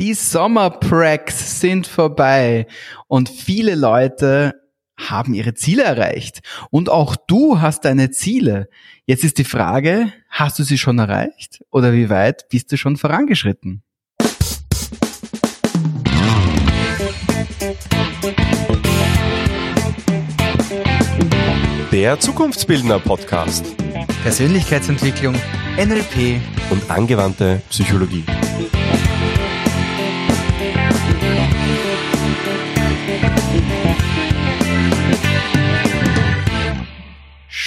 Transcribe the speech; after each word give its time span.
Die 0.00 0.14
Sommerpranks 0.14 1.60
sind 1.60 1.86
vorbei 1.86 2.66
und 3.06 3.28
viele 3.28 3.74
Leute 3.74 4.54
haben 4.96 5.34
ihre 5.34 5.52
Ziele 5.52 5.82
erreicht. 5.82 6.40
Und 6.70 6.88
auch 6.88 7.16
du 7.16 7.60
hast 7.60 7.84
deine 7.84 8.10
Ziele. 8.10 8.70
Jetzt 9.04 9.24
ist 9.24 9.36
die 9.36 9.44
Frage, 9.44 10.10
hast 10.30 10.58
du 10.58 10.62
sie 10.62 10.78
schon 10.78 10.98
erreicht 10.98 11.62
oder 11.70 11.92
wie 11.92 12.08
weit 12.08 12.48
bist 12.48 12.72
du 12.72 12.78
schon 12.78 12.96
vorangeschritten? 12.96 13.82
Der 21.92 22.18
Zukunftsbildner 22.18 23.00
Podcast. 23.00 23.66
Persönlichkeitsentwicklung, 24.22 25.34
NLP 25.76 26.40
und 26.70 26.90
angewandte 26.90 27.60
Psychologie. 27.68 28.24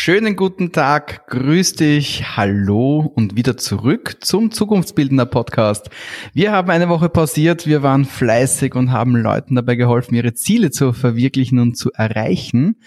Schönen 0.06 0.36
guten 0.36 0.74
Tag, 0.74 1.28
grüß 1.28 1.76
dich, 1.76 2.36
hallo 2.36 3.10
und 3.16 3.38
wieder 3.38 3.56
zurück 3.56 4.18
zum 4.20 4.52
Zukunftsbildender 4.52 5.26
Podcast. 5.26 5.90
Wir 6.34 6.52
haben 6.52 6.70
eine 6.72 6.90
Woche 6.90 7.08
pausiert, 7.08 7.68
wir 7.68 7.84
waren 7.84 8.04
fleißig 8.04 8.76
und 8.76 8.92
haben 8.92 9.16
Leuten 9.16 9.56
dabei 9.56 9.76
geholfen, 9.76 10.16
ihre 10.16 10.34
Ziele 10.34 10.72
zu 10.72 10.92
verwirklichen 10.92 11.58
und 11.58 11.78
zu 11.78 11.90
erreichen. 11.94 12.82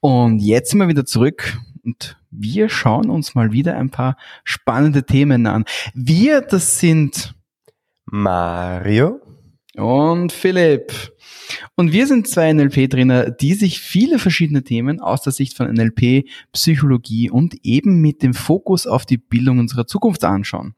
Und 0.00 0.38
jetzt 0.38 0.70
sind 0.70 0.80
wir 0.80 0.88
wieder 0.88 1.04
zurück 1.04 1.58
und 1.84 2.16
wir 2.30 2.70
schauen 2.70 3.10
uns 3.10 3.34
mal 3.34 3.52
wieder 3.52 3.76
ein 3.76 3.90
paar 3.90 4.16
spannende 4.42 5.04
Themen 5.04 5.46
an. 5.46 5.66
Wir, 5.92 6.40
das 6.40 6.78
sind 6.78 7.34
Mario 8.06 9.20
und 9.76 10.32
Philipp. 10.32 10.92
Und 11.76 11.92
wir 11.92 12.06
sind 12.06 12.28
zwei 12.28 12.52
NLP-Trainer, 12.52 13.30
die 13.30 13.54
sich 13.54 13.80
viele 13.80 14.18
verschiedene 14.18 14.62
Themen 14.62 15.00
aus 15.00 15.22
der 15.22 15.32
Sicht 15.32 15.56
von 15.56 15.72
NLP, 15.72 16.28
Psychologie 16.52 17.30
und 17.30 17.56
eben 17.62 18.00
mit 18.00 18.22
dem 18.22 18.34
Fokus 18.34 18.86
auf 18.86 19.06
die 19.06 19.18
Bildung 19.18 19.58
unserer 19.58 19.86
Zukunft 19.86 20.24
anschauen. 20.24 20.74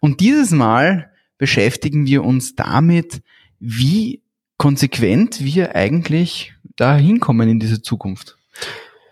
Und 0.00 0.20
dieses 0.20 0.50
Mal 0.50 1.10
beschäftigen 1.38 2.06
wir 2.06 2.24
uns 2.24 2.54
damit, 2.54 3.22
wie 3.58 4.22
konsequent 4.56 5.44
wir 5.44 5.74
eigentlich 5.74 6.54
da 6.76 6.96
hinkommen 6.96 7.48
in 7.48 7.60
diese 7.60 7.82
Zukunft. 7.82 8.36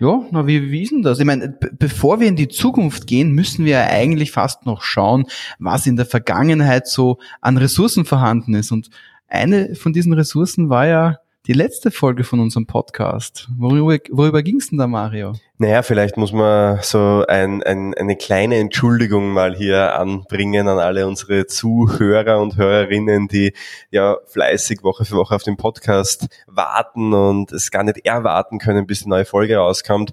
Ja, 0.03 0.21
na, 0.33 0.49
wie, 0.49 0.73
wie 0.73 0.83
ist 0.83 0.91
denn 0.91 1.03
das? 1.03 1.21
Ich 1.21 1.25
meine, 1.25 1.57
bevor 1.79 2.19
wir 2.19 2.27
in 2.27 2.35
die 2.35 2.49
Zukunft 2.49 3.07
gehen, 3.07 3.31
müssen 3.31 3.65
wir 3.65 3.73
ja 3.73 3.87
eigentlich 3.87 4.33
fast 4.33 4.67
noch 4.67 4.83
schauen, 4.83 5.27
was 5.61 5.87
in 5.87 5.95
der 5.95 6.07
Vergangenheit 6.07 6.89
so 6.89 7.19
an 7.41 7.57
Ressourcen 7.57 8.05
vorhanden 8.05 8.55
ist. 8.55 8.73
Und 8.73 8.91
eine 9.33 9.75
von 9.75 9.93
diesen 9.93 10.13
Ressourcen 10.13 10.69
war 10.69 10.87
ja 10.87 11.19
die 11.47 11.55
letzte 11.55 11.91
Folge 11.91 12.23
von 12.23 12.39
unserem 12.39 12.67
Podcast. 12.67 13.49
Worüber, 13.59 13.99
worüber 14.11 14.45
ging 14.45 14.59
es 14.59 14.69
denn 14.69 14.79
da, 14.79 14.87
Mario? 14.87 15.33
Naja, 15.59 15.83
vielleicht 15.83 16.17
muss 16.17 16.33
man 16.33 16.79
so 16.83 17.25
ein, 17.27 17.65
ein, 17.65 17.95
eine 17.95 18.15
kleine 18.15 18.59
Entschuldigung 18.59 19.33
mal 19.33 19.57
hier 19.57 19.99
anbringen 19.99 20.69
an 20.69 20.79
alle 20.79 21.07
unsere 21.07 21.47
Zuhörer 21.47 22.41
und 22.41 22.57
Hörerinnen, 22.57 23.27
die 23.27 23.55
ja 23.91 24.19
fleißig 24.27 24.85
Woche 24.85 25.05
für 25.05 25.17
Woche 25.17 25.35
auf 25.35 25.43
den 25.43 25.57
Podcast 25.57 26.29
warten 26.47 27.13
und 27.13 27.51
es 27.51 27.73
gar 27.73 27.83
nicht 27.83 28.07
erwarten 28.07 28.59
können, 28.59 28.87
bis 28.87 29.03
die 29.03 29.09
neue 29.09 29.25
Folge 29.25 29.57
rauskommt 29.57 30.13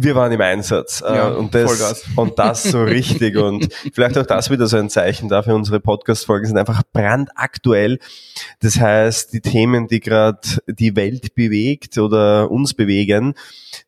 wir 0.00 0.14
waren 0.14 0.32
im 0.32 0.40
Einsatz 0.40 1.02
äh, 1.06 1.14
ja, 1.14 1.28
und, 1.28 1.54
das, 1.54 2.04
und 2.16 2.38
das 2.38 2.62
so 2.62 2.82
richtig 2.82 3.36
und 3.36 3.72
vielleicht 3.92 4.16
auch 4.16 4.26
das 4.26 4.50
wieder 4.50 4.66
so 4.66 4.76
ein 4.76 4.90
Zeichen 4.90 5.28
dafür, 5.28 5.54
unsere 5.54 5.80
Podcast-Folgen 5.80 6.46
sind 6.46 6.58
einfach 6.58 6.82
brandaktuell. 6.92 7.98
Das 8.60 8.78
heißt, 8.80 9.32
die 9.32 9.40
Themen, 9.40 9.88
die 9.88 10.00
gerade 10.00 10.40
die 10.66 10.94
Welt 10.96 11.34
bewegt 11.34 11.98
oder 11.98 12.50
uns 12.50 12.74
bewegen, 12.74 13.34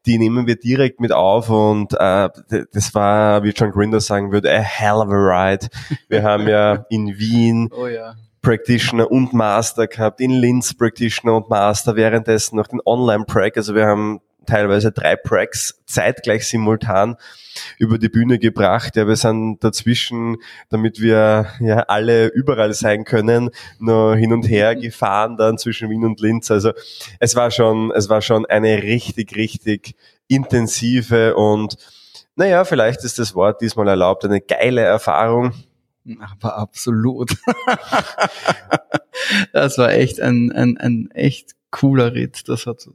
die 0.07 0.19
nehmen 0.19 0.47
wir 0.47 0.57
direkt 0.57 1.01
mit 1.01 1.13
auf 1.13 1.51
und 1.51 1.95
äh, 1.95 2.29
das 2.73 2.95
war, 2.95 3.43
wie 3.45 3.51
John 3.51 3.71
Grinder 3.71 4.01
sagen 4.01 4.33
würde, 4.33 4.51
a 4.51 4.61
hell 4.61 4.97
of 4.97 5.09
a 5.11 5.17
ride. 5.17 5.69
Wir 6.09 6.23
haben 6.23 6.49
ja 6.49 6.87
in 6.91 7.19
Wien 7.19 7.71
oh 7.77 7.87
ja. 7.87 8.15
Practitioner 8.43 9.11
und 9.11 9.33
Master 9.33 9.87
gehabt, 9.87 10.21
in 10.21 10.31
Linz 10.31 10.75
Practitioner 10.75 11.37
und 11.37 11.51
Master, 11.51 11.97
währenddessen 11.97 12.57
noch 12.57 12.67
den 12.67 12.81
Online-Prac, 12.85 13.57
also 13.57 13.75
wir 13.75 13.87
haben 13.87 14.21
teilweise 14.51 14.93
drei 14.93 15.17
Tracks 15.17 15.81
zeitgleich 15.87 16.47
simultan 16.47 17.17
über 17.79 17.99
die 17.99 18.09
Bühne 18.09 18.39
gebracht. 18.39 18.97
Ja, 18.97 19.07
wir 19.07 19.17
sind 19.17 19.63
dazwischen, 19.63 20.37
damit 20.69 21.01
wir 21.01 21.47
ja 21.61 21.81
alle 21.81 22.27
überall 22.29 22.75
sein 22.75 23.05
können, 23.05 23.51
nur 23.79 24.17
hin 24.17 24.33
und 24.33 24.49
her 24.49 24.75
gefahren 24.77 25.37
dann 25.37 25.59
zwischen 25.59 25.89
Wien 25.91 26.05
und 26.05 26.21
Linz. 26.21 26.51
Also 26.51 26.73
es 27.19 27.37
war 27.37 27.51
schon, 27.51 27.93
es 27.93 28.09
war 28.09 28.23
schon 28.23 28.47
eine 28.47 28.83
richtig, 28.83 29.37
richtig 29.37 29.95
intensive 30.29 31.35
und 31.37 31.77
naja, 32.37 32.65
vielleicht 32.65 33.05
ist 33.05 33.19
das 33.19 33.35
Wort 33.35 33.61
diesmal 33.61 33.89
erlaubt, 33.89 34.25
eine 34.25 34.41
geile 34.41 34.81
Erfahrung. 34.81 35.53
Aber 36.21 36.57
absolut. 36.57 37.37
das 39.53 39.77
war 39.79 39.93
echt 39.93 40.21
ein, 40.21 40.51
ein, 40.51 40.79
ein 40.79 41.11
echt 41.13 41.55
cooler 41.71 42.15
Ritt. 42.15 42.49
Das 42.49 42.67
hat, 42.67 42.89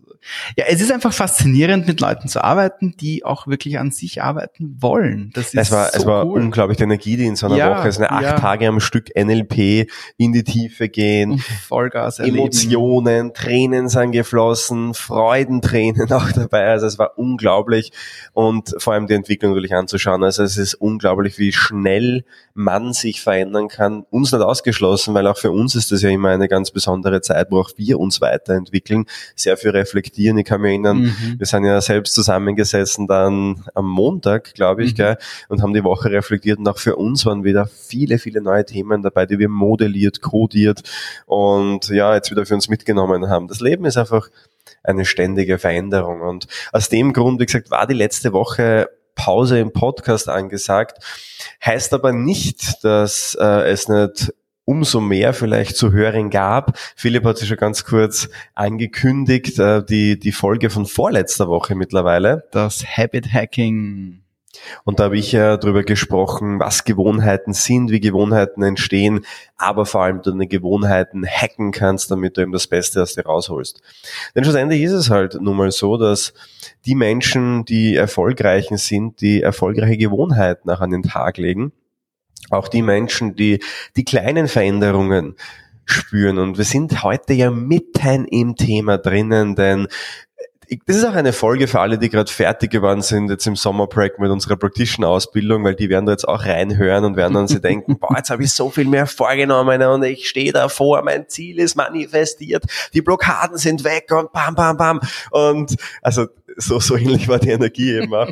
ja, 0.58 0.66
es 0.68 0.82
ist 0.82 0.92
einfach 0.92 1.14
faszinierend, 1.14 1.88
mit 1.88 2.00
Leuten 2.00 2.28
zu 2.28 2.44
arbeiten, 2.44 2.96
die 3.00 3.26
auch 3.26 3.48
wirklich 3.48 3.80
an 3.80 3.92
sich 3.92 4.22
arbeiten 4.22 4.78
wollen. 4.80 5.32
Das 5.34 5.48
ist 5.48 5.56
es 5.56 5.72
war, 5.72 5.90
so 5.92 5.98
es 5.98 6.06
war 6.06 6.26
cool. 6.26 6.42
unglaublich 6.42 6.78
die 6.78 6.84
Energie, 6.84 7.18
die 7.18 7.26
in 7.26 7.36
so 7.36 7.48
einer 7.48 7.58
ja, 7.58 7.78
Woche, 7.78 7.90
es 7.90 7.96
sind 7.96 8.06
acht 8.06 8.24
ja. 8.24 8.40
Tage 8.40 8.68
am 8.68 8.80
Stück 8.80 9.10
NLP, 9.16 9.90
in 10.18 10.34
die 10.34 10.44
Tiefe 10.44 10.90
gehen, 10.90 11.32
Und 11.32 11.42
Vollgas 11.42 12.20
erleben. 12.20 12.38
Emotionen, 12.38 13.34
Tränen 13.34 13.90
sind 13.90 14.12
geflossen, 14.12 14.94
Freudentränen 14.94 16.12
auch 16.12 16.32
dabei. 16.32 16.68
Also 16.68 16.88
es 16.88 16.98
war 16.98 17.18
unglaublich 17.18 17.92
und 18.34 18.76
vor 18.78 18.94
allem 18.94 19.08
die 19.08 19.14
Entwicklung 19.14 19.52
natürlich 19.52 19.74
anzuschauen. 19.74 20.24
Also 20.24 20.44
es 20.44 20.58
ist 20.58 20.76
unglaublich, 20.76 21.40
wie 21.40 21.52
schnell 21.52 22.24
man 22.54 22.94
sich 22.94 23.22
verändern 23.22 23.68
kann. 23.68 24.06
Uns 24.10 24.32
nicht 24.32 24.42
ausgeschlossen, 24.42 25.14
weil 25.14 25.28
auch 25.28 25.38
für 25.38 25.52
uns 25.52 25.76
ist 25.76 25.92
das 25.92 26.02
ja 26.02 26.10
immer 26.10 26.30
eine 26.30 26.48
ganz 26.48 26.72
besondere 26.72 27.22
Zeit, 27.22 27.48
wo 27.52 27.60
auch 27.60 27.72
wir 27.78 28.00
uns 28.00 28.22
weiterentwickeln 28.22 28.76
entwickeln, 28.76 29.06
sehr 29.36 29.58
viel 29.58 29.72
reflektieren. 29.72 30.15
Ich 30.18 30.46
kann 30.46 30.62
mich 30.62 30.72
erinnern, 30.72 30.98
mhm. 30.98 31.36
wir 31.38 31.46
sind 31.46 31.66
ja 31.66 31.80
selbst 31.82 32.14
zusammengesessen 32.14 33.08
dann 33.08 33.64
am 33.74 33.90
Montag, 33.90 34.54
glaube 34.54 34.84
ich, 34.84 34.92
mhm. 34.94 34.96
gell, 34.96 35.18
und 35.50 35.62
haben 35.62 35.74
die 35.74 35.84
Woche 35.84 36.12
reflektiert 36.12 36.60
und 36.60 36.68
auch 36.68 36.78
für 36.78 36.96
uns 36.96 37.26
waren 37.26 37.44
wieder 37.44 37.68
viele, 37.68 38.18
viele 38.20 38.42
neue 38.42 38.66
Themen 38.66 39.02
dabei, 39.02 39.26
die 39.26 39.40
wir 39.40 39.50
modelliert, 39.50 40.22
codiert 40.22 40.84
und 41.26 41.90
ja, 41.90 42.16
jetzt 42.16 42.32
wieder 42.32 42.46
für 42.46 42.56
uns 42.56 42.70
mitgenommen 42.70 43.30
haben. 43.30 43.48
Das 43.48 43.60
Leben 43.60 43.86
ist 43.86 43.98
einfach 43.98 44.30
eine 44.84 45.06
ständige 45.06 45.58
Veränderung 45.58 46.22
und 46.22 46.48
aus 46.72 46.90
dem 46.90 47.14
Grund, 47.14 47.40
wie 47.40 47.46
gesagt, 47.46 47.72
war 47.72 47.88
die 47.88 47.94
letzte 47.94 48.34
Woche 48.34 48.90
Pause 49.16 49.60
im 49.60 49.72
Podcast 49.72 50.30
angesagt. 50.30 51.04
Heißt 51.66 51.94
aber 51.94 52.12
nicht, 52.12 52.84
dass 52.84 53.36
äh, 53.40 53.70
es 53.70 53.88
nicht 53.88 54.34
umso 54.66 55.00
mehr 55.00 55.34
vielleicht 55.34 55.78
zu 55.78 55.92
hören 55.92 56.30
gab. 56.30 56.78
Philipp 56.96 57.24
hat 57.24 57.38
sich 57.38 57.48
schon 57.48 57.58
ganz 57.58 57.86
kurz 57.86 58.30
angekündigt, 58.56 59.60
äh, 59.60 59.84
die, 59.86 60.20
die 60.20 60.32
Folge 60.32 60.70
von 60.70 60.86
vorletzter 60.86 61.48
Woche 61.48 61.76
mittlerweile. 61.76 62.48
Das 62.52 62.84
Habit 62.86 63.32
Hacking. 63.32 64.22
Und 64.84 65.00
da 65.00 65.06
habe 65.06 65.18
ich 65.18 65.32
ja 65.32 65.58
darüber 65.58 65.84
gesprochen, 65.84 66.60
was 66.60 66.86
Gewohnheiten 66.86 67.54
sind, 67.54 67.92
wie 67.92 68.00
Gewohnheiten 68.00 68.64
entstehen, 68.64 69.26
aber 69.58 69.86
vor 69.86 70.04
allem 70.04 70.22
du 70.22 70.32
deine 70.32 70.48
Gewohnheiten 70.48 71.26
hacken 71.26 71.72
kannst, 71.72 72.10
damit 72.10 72.38
du 72.38 72.42
eben 72.42 72.54
das 72.54 72.68
Beste 72.68 73.02
aus 73.02 73.16
dir 73.16 73.26
rausholst. 73.26 73.82
Denn 74.34 74.44
schlussendlich 74.44 74.82
ist 74.82 74.94
es 74.94 75.10
halt 75.10 75.40
nun 75.40 75.58
mal 75.58 75.72
so, 75.72 75.98
dass 75.98 76.34
die 76.86 76.96
Menschen, 76.96 77.66
die 77.66 77.96
erfolgreichen 77.96 78.78
sind, 78.78 79.22
die 79.22 79.42
erfolgreiche 79.42 79.98
Gewohnheiten 79.98 80.68
nach 80.68 80.82
an 80.82 80.92
den 80.92 81.04
Tag 81.04 81.38
legen, 81.38 81.74
auch 82.50 82.68
die 82.68 82.82
Menschen, 82.82 83.36
die 83.36 83.60
die 83.96 84.06
kleinen 84.06 84.48
Veränderungen 84.48 85.36
spüren. 85.86 86.40
Und 86.40 86.58
wir 86.58 86.66
sind 86.66 87.04
heute 87.04 87.34
ja 87.34 87.52
mitten 87.52 88.26
im 88.26 88.56
Thema 88.56 88.98
drinnen, 88.98 89.56
denn 89.56 89.88
das 90.86 90.98
ist 90.98 91.06
auch 91.06 91.14
eine 91.14 91.34
Folge 91.34 91.68
für 91.68 91.80
alle, 91.80 91.98
die 91.98 92.10
gerade 92.10 92.32
fertig 92.32 92.72
geworden 92.72 93.02
sind 93.02 93.30
jetzt 93.30 93.46
im 93.46 93.56
Sommerbreak 93.56 94.20
mit 94.20 94.32
unserer 94.32 94.56
Practitioner-Ausbildung, 94.56 95.64
weil 95.64 95.76
die 95.76 95.90
werden 95.90 96.06
da 96.06 96.14
jetzt 96.14 96.28
auch 96.28 96.44
reinhören 96.44 97.06
und 97.06 97.16
werden 97.16 97.34
dann 97.34 97.48
sich 97.48 97.62
denken, 97.62 97.98
boah, 98.00 98.16
jetzt 98.18 98.30
habe 98.30 98.44
ich 98.44 98.52
so 98.52 98.70
viel 98.70 98.88
mehr 98.88 99.06
vorgenommen 99.06 99.82
und 99.84 100.04
ich 100.04 100.28
stehe 100.28 100.52
davor, 100.52 101.04
mein 101.04 101.30
Ziel 101.30 101.60
ist 101.60 101.76
manifestiert, 101.76 102.64
die 102.94 103.02
Blockaden 103.02 103.58
sind 103.58 103.84
weg 103.84 104.12
und 104.12 104.32
bam, 104.32 104.56
bam, 104.56 104.78
bam. 104.78 105.02
Und 105.32 105.76
also 106.02 106.28
so, 106.58 106.80
so 106.80 106.96
ähnlich 106.96 107.28
war 107.28 107.40
die 107.40 107.52
Energie 107.52 107.92
eben 107.92 108.14
auch. 108.14 108.32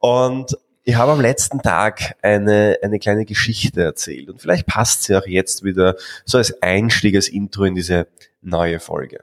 Und 0.00 0.56
ich 0.82 0.94
habe 0.94 1.12
am 1.12 1.20
letzten 1.20 1.60
Tag 1.60 2.16
eine, 2.22 2.78
eine 2.82 2.98
kleine 2.98 3.24
Geschichte 3.24 3.82
erzählt 3.82 4.30
und 4.30 4.40
vielleicht 4.40 4.66
passt 4.66 5.04
sie 5.04 5.16
auch 5.16 5.26
jetzt 5.26 5.62
wieder 5.64 5.96
so 6.24 6.38
als 6.38 6.62
Einstieg, 6.62 7.14
als 7.14 7.28
Intro 7.28 7.64
in 7.64 7.74
diese 7.74 8.08
neue 8.40 8.80
Folge. 8.80 9.20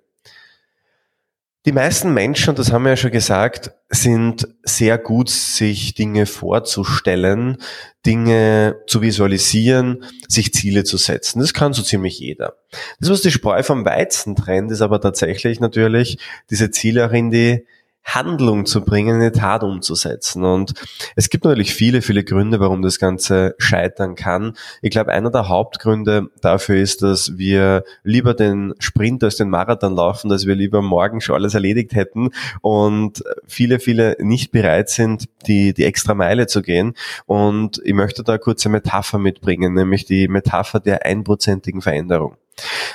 Die 1.65 1.74
meisten 1.74 2.13
Menschen, 2.13 2.51
und 2.51 2.59
das 2.59 2.71
haben 2.71 2.83
wir 2.83 2.92
ja 2.92 2.95
schon 2.95 3.12
gesagt, 3.12 3.71
sind 3.89 4.48
sehr 4.63 4.98
gut, 4.98 5.30
sich 5.30 5.95
Dinge 5.95 6.25
vorzustellen, 6.25 7.57
Dinge 8.06 8.77
zu 8.88 9.01
visualisieren, 9.01 10.06
sich 10.30 10.54
Ziele 10.54 10.86
zu 10.86 10.95
setzen. 10.95 11.42
Das 11.42 11.54
kann 11.54 11.74
so 11.74 11.83
ziemlich 11.83 12.19
jeder. 12.19 12.56
Das, 13.01 13.09
was 13.09 13.21
die 13.21 13.31
Spreu 13.31 13.63
vom 13.63 13.83
Weizen 13.83 14.38
trennt, 14.38 14.71
ist 14.71 14.80
aber 14.80 15.01
tatsächlich 15.01 15.59
natürlich, 15.59 16.19
diese 16.50 16.71
Ziele 16.71 17.06
auch 17.06 17.12
in 17.12 17.31
die 17.31 17.65
Handlung 18.07 18.65
zu 18.65 18.83
bringen, 18.83 19.15
eine 19.15 19.33
Tat 19.33 19.63
umzusetzen. 19.63 20.45
Und 20.45 20.74
es 21.15 21.30
gibt 21.30 21.44
natürlich 21.44 21.74
viele, 21.74 22.01
viele 22.01 22.24
Gründe, 22.24 22.59
warum 22.59 22.81
das 22.81 23.00
Ganze 23.00 23.54
scheitern 23.57 24.15
kann. 24.15 24.54
Ich 24.81 24.92
glaube, 24.92 25.12
einer 25.12 25.30
der 25.30 25.50
Hauptgründe 25.50 26.30
dafür 26.42 26.77
ist, 26.77 27.01
dass 27.01 27.38
wir 27.38 27.83
lieber 28.04 28.33
den 28.33 28.74
Sprint 28.80 29.24
als 29.24 29.36
den 29.36 29.50
Marathon 29.50 29.94
laufen, 29.94 30.30
dass 30.30 30.45
wir 30.45 30.56
lieber 30.56 30.81
morgen 30.81 31.19
schon 31.19 31.36
alles 31.36 31.54
erledigt 31.54 31.94
hätten 31.95 32.30
und 32.62 33.24
viele, 33.45 33.80
viele 33.80 34.15
nicht 34.19 34.51
bereit 34.51 34.89
sind, 34.89 35.27
die, 35.45 35.74
die 35.74 35.83
extra 35.83 36.13
Meile 36.13 36.48
zu 36.48 36.62
gehen. 36.62 36.94
Und 37.25 37.81
ich 37.83 37.94
möchte 37.94 38.24
da 38.24 38.38
kurz 38.38 38.65
eine 38.65 38.77
Metapher 38.77 39.19
mitbringen, 39.19 39.74
nämlich 39.74 40.06
die 40.06 40.30
Metapher 40.30 40.80
der 40.80 41.06
einprozentigen 41.06 41.81
Veränderung. 41.81 42.38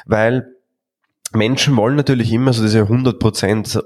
Weil 0.06 0.54
Menschen 1.34 1.76
wollen 1.76 1.96
natürlich 1.96 2.32
immer 2.32 2.52
so 2.52 2.62
diese 2.62 2.80
100 2.80 3.18
Prozent, 3.18 3.82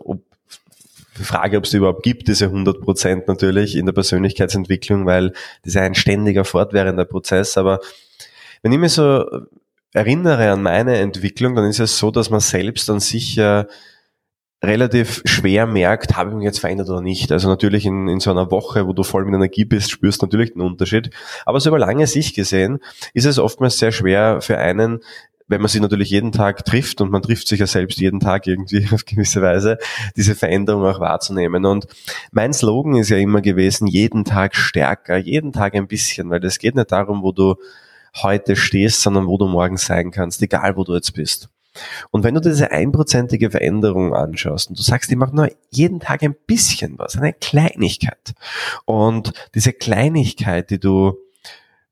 die 1.18 1.24
Frage, 1.24 1.58
ob 1.58 1.64
es 1.64 1.74
überhaupt 1.74 2.02
gibt, 2.02 2.28
diese 2.28 2.46
100 2.46 2.80
Prozent 2.80 3.28
natürlich 3.28 3.76
in 3.76 3.86
der 3.86 3.92
Persönlichkeitsentwicklung, 3.92 5.06
weil 5.06 5.30
das 5.62 5.74
ist 5.74 5.76
ein 5.76 5.94
ständiger, 5.94 6.44
fortwährender 6.44 7.04
Prozess. 7.04 7.56
Aber 7.56 7.80
wenn 8.62 8.72
ich 8.72 8.78
mich 8.78 8.92
so 8.92 9.24
erinnere 9.92 10.50
an 10.50 10.62
meine 10.62 10.96
Entwicklung, 10.96 11.54
dann 11.54 11.66
ist 11.66 11.80
es 11.80 11.98
so, 11.98 12.10
dass 12.10 12.30
man 12.30 12.40
selbst 12.40 12.90
an 12.90 13.00
sich 13.00 13.36
ja 13.36 13.66
relativ 14.62 15.22
schwer 15.24 15.66
merkt, 15.66 16.16
habe 16.16 16.30
ich 16.30 16.36
mich 16.36 16.44
jetzt 16.44 16.60
verändert 16.60 16.88
oder 16.88 17.00
nicht. 17.00 17.30
Also 17.30 17.48
natürlich 17.48 17.86
in, 17.86 18.08
in 18.08 18.20
so 18.20 18.30
einer 18.30 18.50
Woche, 18.50 18.86
wo 18.86 18.92
du 18.92 19.02
voll 19.02 19.24
mit 19.24 19.34
Energie 19.34 19.64
bist, 19.64 19.90
spürst 19.90 20.22
du 20.22 20.26
natürlich 20.26 20.54
den 20.54 20.62
Unterschied. 20.62 21.10
Aber 21.44 21.60
so 21.60 21.70
über 21.70 21.78
lange 21.78 22.06
Sicht 22.06 22.34
gesehen 22.34 22.80
ist 23.12 23.26
es 23.26 23.38
oftmals 23.38 23.78
sehr 23.78 23.92
schwer 23.92 24.40
für 24.40 24.58
einen, 24.58 25.00
wenn 25.48 25.60
man 25.60 25.68
sich 25.68 25.80
natürlich 25.80 26.10
jeden 26.10 26.32
Tag 26.32 26.64
trifft 26.64 27.00
und 27.00 27.10
man 27.10 27.22
trifft 27.22 27.46
sich 27.48 27.60
ja 27.60 27.66
selbst 27.66 28.00
jeden 28.00 28.20
Tag 28.20 28.46
irgendwie 28.46 28.88
auf 28.92 29.04
gewisse 29.04 29.42
Weise, 29.42 29.78
diese 30.16 30.34
Veränderung 30.34 30.84
auch 30.84 31.00
wahrzunehmen. 31.00 31.64
Und 31.64 31.86
mein 32.32 32.52
Slogan 32.52 32.96
ist 32.96 33.10
ja 33.10 33.16
immer 33.16 33.40
gewesen, 33.40 33.86
jeden 33.86 34.24
Tag 34.24 34.56
stärker, 34.56 35.16
jeden 35.16 35.52
Tag 35.52 35.74
ein 35.74 35.86
bisschen, 35.86 36.30
weil 36.30 36.44
es 36.44 36.58
geht 36.58 36.74
nicht 36.74 36.92
darum, 36.92 37.22
wo 37.22 37.32
du 37.32 37.54
heute 38.22 38.56
stehst, 38.56 39.02
sondern 39.02 39.26
wo 39.26 39.36
du 39.36 39.46
morgen 39.46 39.76
sein 39.76 40.10
kannst, 40.10 40.42
egal 40.42 40.76
wo 40.76 40.84
du 40.84 40.94
jetzt 40.94 41.12
bist. 41.12 41.48
Und 42.10 42.24
wenn 42.24 42.34
du 42.34 42.40
diese 42.40 42.70
einprozentige 42.70 43.50
Veränderung 43.50 44.14
anschaust 44.14 44.70
und 44.70 44.78
du 44.78 44.82
sagst, 44.82 45.10
ich 45.10 45.16
mache 45.16 45.36
nur 45.36 45.50
jeden 45.70 46.00
Tag 46.00 46.22
ein 46.22 46.34
bisschen 46.46 46.98
was, 46.98 47.16
eine 47.16 47.34
Kleinigkeit. 47.34 48.32
Und 48.86 49.32
diese 49.54 49.74
Kleinigkeit, 49.74 50.70
die 50.70 50.80
du 50.80 51.18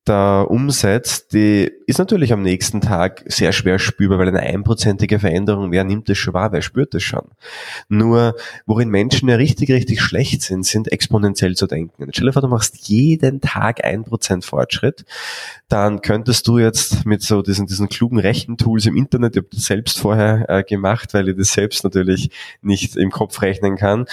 da 0.04 0.42
umsetzt, 0.42 1.32
die 1.32 1.70
ist 1.86 1.98
natürlich 1.98 2.32
am 2.32 2.42
nächsten 2.42 2.82
Tag 2.82 3.24
sehr 3.26 3.52
schwer 3.52 3.78
spürbar, 3.78 4.18
weil 4.18 4.28
eine 4.28 4.40
einprozentige 4.40 5.18
Veränderung, 5.18 5.72
wer 5.72 5.84
nimmt 5.84 6.10
das 6.10 6.18
schon 6.18 6.34
wahr, 6.34 6.52
wer 6.52 6.60
spürt 6.60 6.92
das 6.92 7.02
schon? 7.02 7.30
Nur, 7.88 8.36
worin 8.66 8.90
Menschen 8.90 9.30
ja 9.30 9.36
richtig, 9.36 9.70
richtig 9.70 10.02
schlecht 10.02 10.42
sind, 10.42 10.66
sind 10.66 10.92
exponentiell 10.92 11.56
zu 11.56 11.66
denken. 11.66 12.08
Stell 12.12 12.26
dir 12.26 12.32
vor, 12.34 12.42
du 12.42 12.48
machst 12.48 12.88
jeden 12.88 13.40
Tag 13.40 13.82
ein 13.82 14.04
Prozent 14.04 14.44
Fortschritt, 14.44 15.06
dann 15.68 16.02
könntest 16.02 16.46
du 16.48 16.58
jetzt 16.58 17.06
mit 17.06 17.22
so 17.22 17.40
diesen, 17.40 17.66
diesen 17.66 17.88
klugen 17.88 18.18
Rechentools 18.18 18.84
im 18.84 18.96
Internet, 18.96 19.36
ich 19.36 19.42
habe 19.42 19.48
das 19.52 19.64
selbst 19.64 19.98
vorher 19.98 20.48
äh, 20.50 20.64
gemacht, 20.64 21.14
weil 21.14 21.30
ich 21.30 21.36
das 21.36 21.52
selbst 21.54 21.82
natürlich 21.82 22.30
nicht 22.60 22.96
im 22.96 23.10
Kopf 23.10 23.40
rechnen 23.40 23.76
kann, 23.76 24.04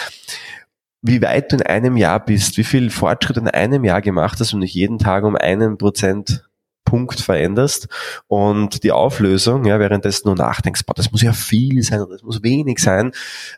wie 1.01 1.21
weit 1.21 1.51
du 1.51 1.57
in 1.57 1.63
einem 1.63 1.97
Jahr 1.97 2.23
bist, 2.23 2.57
wie 2.57 2.63
viel 2.63 2.89
Fortschritt 2.89 3.37
in 3.37 3.47
einem 3.47 3.83
Jahr 3.83 4.01
gemacht 4.01 4.39
hast 4.39 4.53
und 4.53 4.61
dich 4.61 4.73
jeden 4.73 4.99
Tag 4.99 5.23
um 5.23 5.35
einen 5.35 5.77
Prozent 5.77 6.47
Punkt 6.85 7.21
veränderst 7.21 7.87
und 8.27 8.83
die 8.83 8.91
Auflösung, 8.91 9.65
ja, 9.65 9.79
währenddessen 9.79 10.27
du 10.27 10.35
nachdenkst, 10.35 10.83
boah, 10.85 10.93
das 10.93 11.11
muss 11.11 11.21
ja 11.21 11.31
viel 11.31 11.81
sein 11.83 12.01
oder 12.01 12.13
das 12.13 12.23
muss 12.23 12.43
wenig 12.43 12.79
sein. 12.79 13.13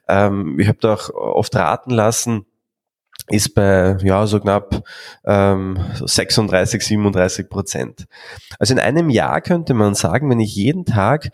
Ähm, 0.08 0.60
ich 0.60 0.68
habe 0.68 0.78
da 0.80 0.94
auch 0.94 1.10
oft 1.10 1.56
raten 1.56 1.90
lassen, 1.90 2.46
ist 3.30 3.56
bei 3.56 3.98
ja 4.04 4.28
so 4.28 4.40
knapp 4.40 4.84
ähm, 5.26 5.80
so 5.96 6.06
36, 6.06 6.86
37 6.86 7.50
Prozent. 7.50 8.06
Also 8.60 8.74
in 8.74 8.80
einem 8.80 9.10
Jahr 9.10 9.42
könnte 9.42 9.74
man 9.74 9.96
sagen, 9.96 10.30
wenn 10.30 10.40
ich 10.40 10.56
jeden 10.56 10.86
Tag 10.86 11.32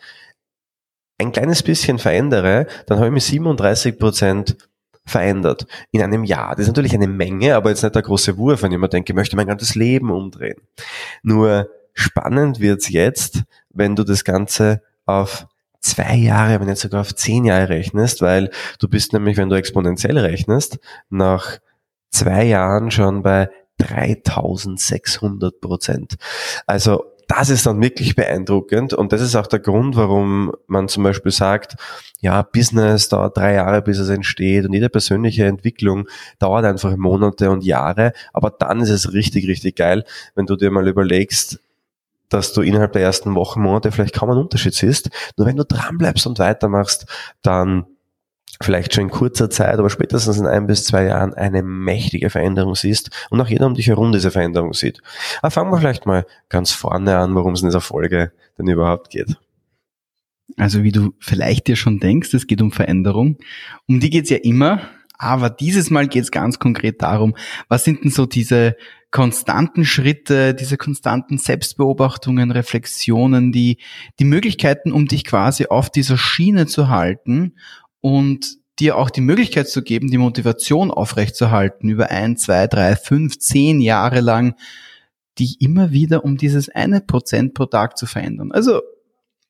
ein 1.18 1.34
kleines 1.34 1.64
bisschen 1.64 2.00
verändere, 2.00 2.68
dann 2.86 3.00
habe 3.00 3.08
ich 3.08 3.14
mir 3.14 3.20
37 3.20 4.00
Prozent 4.00 4.69
verändert 5.06 5.66
in 5.92 6.02
einem 6.02 6.24
Jahr. 6.24 6.52
Das 6.52 6.62
ist 6.62 6.68
natürlich 6.68 6.94
eine 6.94 7.08
Menge, 7.08 7.56
aber 7.56 7.70
jetzt 7.70 7.84
nicht 7.84 7.96
der 7.96 8.02
große 8.02 8.38
Wurf, 8.38 8.64
wenn 8.64 8.72
ich 8.72 8.78
mir 8.78 8.90
denke, 8.90 9.14
ich 9.14 9.16
möchte 9.16 9.36
mein 9.36 9.48
ganzes 9.48 9.76
Leben 9.76 10.12
umdrehen. 10.12 10.62
Nur 11.24 11.70
spannend 11.94 12.60
wird's 12.60 12.90
jetzt, 12.90 13.44
wenn 13.70 13.96
du 13.96 14.04
das 14.04 14.24
Ganze 14.24 14.82
auf 15.06 15.48
zwei 15.82 16.16
Jahre, 16.16 16.60
wenn 16.60 16.68
nicht 16.68 16.80
sogar 16.80 17.02
auf 17.02 17.16
zehn 17.16 17.46
Jahre 17.46 17.70
rechnest, 17.70 18.22
weil 18.22 18.52
du 18.80 18.88
bist 18.88 19.14
nämlich, 19.14 19.38
wenn 19.38 19.50
du 19.50 19.56
exponentiell 19.56 20.18
rechnest, 20.18 20.80
nach 21.10 21.60
zwei 22.10 22.44
Jahren 22.44 22.92
schon 22.92 23.24
bei 23.24 23.50
3600 23.78 25.62
Prozent. 25.62 26.16
Also 26.68 27.06
das 27.30 27.52
ist 27.52 27.68
dann 27.68 27.80
wirklich 27.80 28.16
beeindruckend 28.16 28.96
und 28.96 29.14
das 29.14 29.22
ist 29.22 29.36
auch 29.36 29.46
der 29.46 29.60
Grund, 29.60 29.96
warum 29.96 30.52
man 30.66 30.88
zum 30.88 31.04
Beispiel 31.04 31.32
sagt, 31.32 31.76
ja, 32.22 32.42
Business 32.42 33.08
dauert 33.08 33.38
drei 33.38 33.54
Jahre, 33.54 33.84
bis 33.84 34.00
es 34.00 34.10
entsteht 34.10 34.66
und 34.66 34.74
jede 34.74 34.90
persönliche 34.90 35.46
Entwicklung 35.46 36.08
dauert 36.40 36.66
einfach 36.66 36.98
Monate 36.98 37.52
und 37.52 37.64
Jahre, 37.64 38.14
aber 38.34 38.50
dann 38.50 38.82
ist 38.82 38.90
es 38.90 39.14
richtig, 39.14 39.48
richtig 39.48 39.76
geil, 39.76 40.06
wenn 40.34 40.48
du 40.48 40.56
dir 40.56 40.72
mal 40.72 40.88
überlegst, 40.88 41.60
dass 42.30 42.52
du 42.52 42.62
innerhalb 42.62 42.94
der 42.94 43.04
ersten 43.04 43.36
Wochen, 43.36 43.62
Monate 43.62 43.92
vielleicht 43.92 44.16
kaum 44.16 44.32
einen 44.32 44.42
Unterschied 44.42 44.74
siehst. 44.74 45.10
Nur 45.38 45.48
wenn 45.48 45.56
du 45.56 45.66
dranbleibst 45.66 46.26
und 46.28 46.40
weitermachst, 46.40 47.06
dann 47.42 47.86
vielleicht 48.62 48.94
schon 48.94 49.06
in 49.06 49.10
kurzer 49.10 49.50
Zeit, 49.50 49.80
aber 49.80 49.90
spätestens 49.90 50.38
in 50.38 50.46
ein 50.46 50.68
bis 50.68 50.84
zwei 50.84 51.06
Jahren 51.06 51.34
eine 51.34 51.64
mächtige 51.64 52.30
Veränderung 52.30 52.76
siehst 52.76 53.10
und 53.30 53.40
auch 53.40 53.48
jeder 53.48 53.66
um 53.66 53.74
dich 53.74 53.88
herum 53.88 54.12
diese 54.12 54.32
Veränderung 54.32 54.74
sieht. 54.74 55.02
Aber 55.42 55.52
fangen 55.52 55.72
wir 55.72 55.78
vielleicht 55.78 56.06
mal 56.06 56.26
ganz 56.50 56.72
vorne 56.72 57.18
an, 57.18 57.36
worum 57.36 57.54
es 57.54 57.62
in 57.62 57.70
dieser 57.70 57.82
Folge 57.82 58.32
denn 58.58 58.68
überhaupt 58.68 59.10
geht. 59.12 59.38
Also 60.58 60.84
wie 60.84 60.92
du 60.92 61.14
vielleicht 61.20 61.68
dir 61.68 61.76
schon 61.76 62.00
denkst, 62.00 62.34
es 62.34 62.48
geht 62.48 62.62
um 62.62 62.72
Veränderung. 62.72 63.38
Um 63.88 64.00
die 64.00 64.10
geht's 64.10 64.30
ja 64.30 64.38
immer, 64.38 64.82
aber 65.18 65.50
dieses 65.50 65.90
Mal 65.90 66.08
geht's 66.08 66.32
ganz 66.32 66.60
konkret 66.60 67.02
darum, 67.02 67.36
was 67.68 67.84
sind 67.84 68.04
denn 68.04 68.12
so 68.12 68.26
diese 68.26 68.76
konstanten 69.12 69.86
Schritte, 69.86 70.54
diese 70.54 70.78
konstanten 70.78 71.38
Selbstbeobachtungen, 71.38 72.52
Reflexionen, 72.52 73.52
die, 73.52 73.78
die 74.20 74.26
Möglichkeiten, 74.26 74.92
um 74.92 75.08
dich 75.08 75.24
quasi 75.24 75.66
auf 75.68 75.90
dieser 75.90 76.18
Schiene 76.18 76.68
zu 76.68 76.90
halten 76.90 77.56
und 78.02 78.59
dir 78.80 78.98
auch 78.98 79.10
die 79.10 79.22
Möglichkeit 79.22 79.70
zu 79.70 79.82
geben, 79.82 80.10
die 80.10 80.18
Motivation 80.18 80.92
aufrechtzuerhalten 80.92 81.90
über 81.90 82.10
ein, 82.10 82.38
zwei, 82.38 82.68
drei, 82.68 82.96
fünf, 82.96 83.40
zehn 83.40 83.82
Jahre 83.82 84.22
lang, 84.22 84.56
die 85.38 85.56
immer 85.60 85.92
wieder 85.92 86.24
um 86.24 86.38
dieses 86.38 86.70
eine 86.70 87.02
Prozent 87.02 87.54
pro 87.54 87.66
Tag 87.66 87.98
zu 87.98 88.06
verändern. 88.06 88.52
Also, 88.52 88.82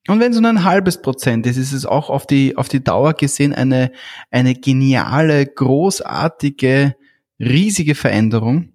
und 0.08 0.20
wenn 0.20 0.32
es 0.32 0.40
nur 0.40 0.50
ein 0.50 0.64
halbes 0.64 1.02
Prozent 1.02 1.46
ist, 1.46 1.58
ist 1.58 1.74
es 1.74 1.86
auch 1.86 2.10
auf 2.10 2.26
die, 2.26 2.58
auf 2.58 2.68
die 2.70 2.84
Dauer 2.84 3.14
gesehen 3.14 3.54
eine, 3.54 3.92
eine 4.32 4.56
geniale, 4.56 5.46
großartige, 5.46 6.96
riesige 7.40 7.96
Veränderung. 7.96 8.74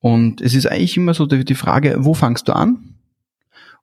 Und 0.00 0.40
es 0.40 0.54
ist 0.54 0.66
eigentlich 0.66 0.96
immer 0.96 1.14
so 1.14 1.26
die 1.26 1.54
Frage, 1.54 1.96
wo 2.00 2.14
fangst 2.14 2.48
du 2.48 2.52
an? 2.52 2.94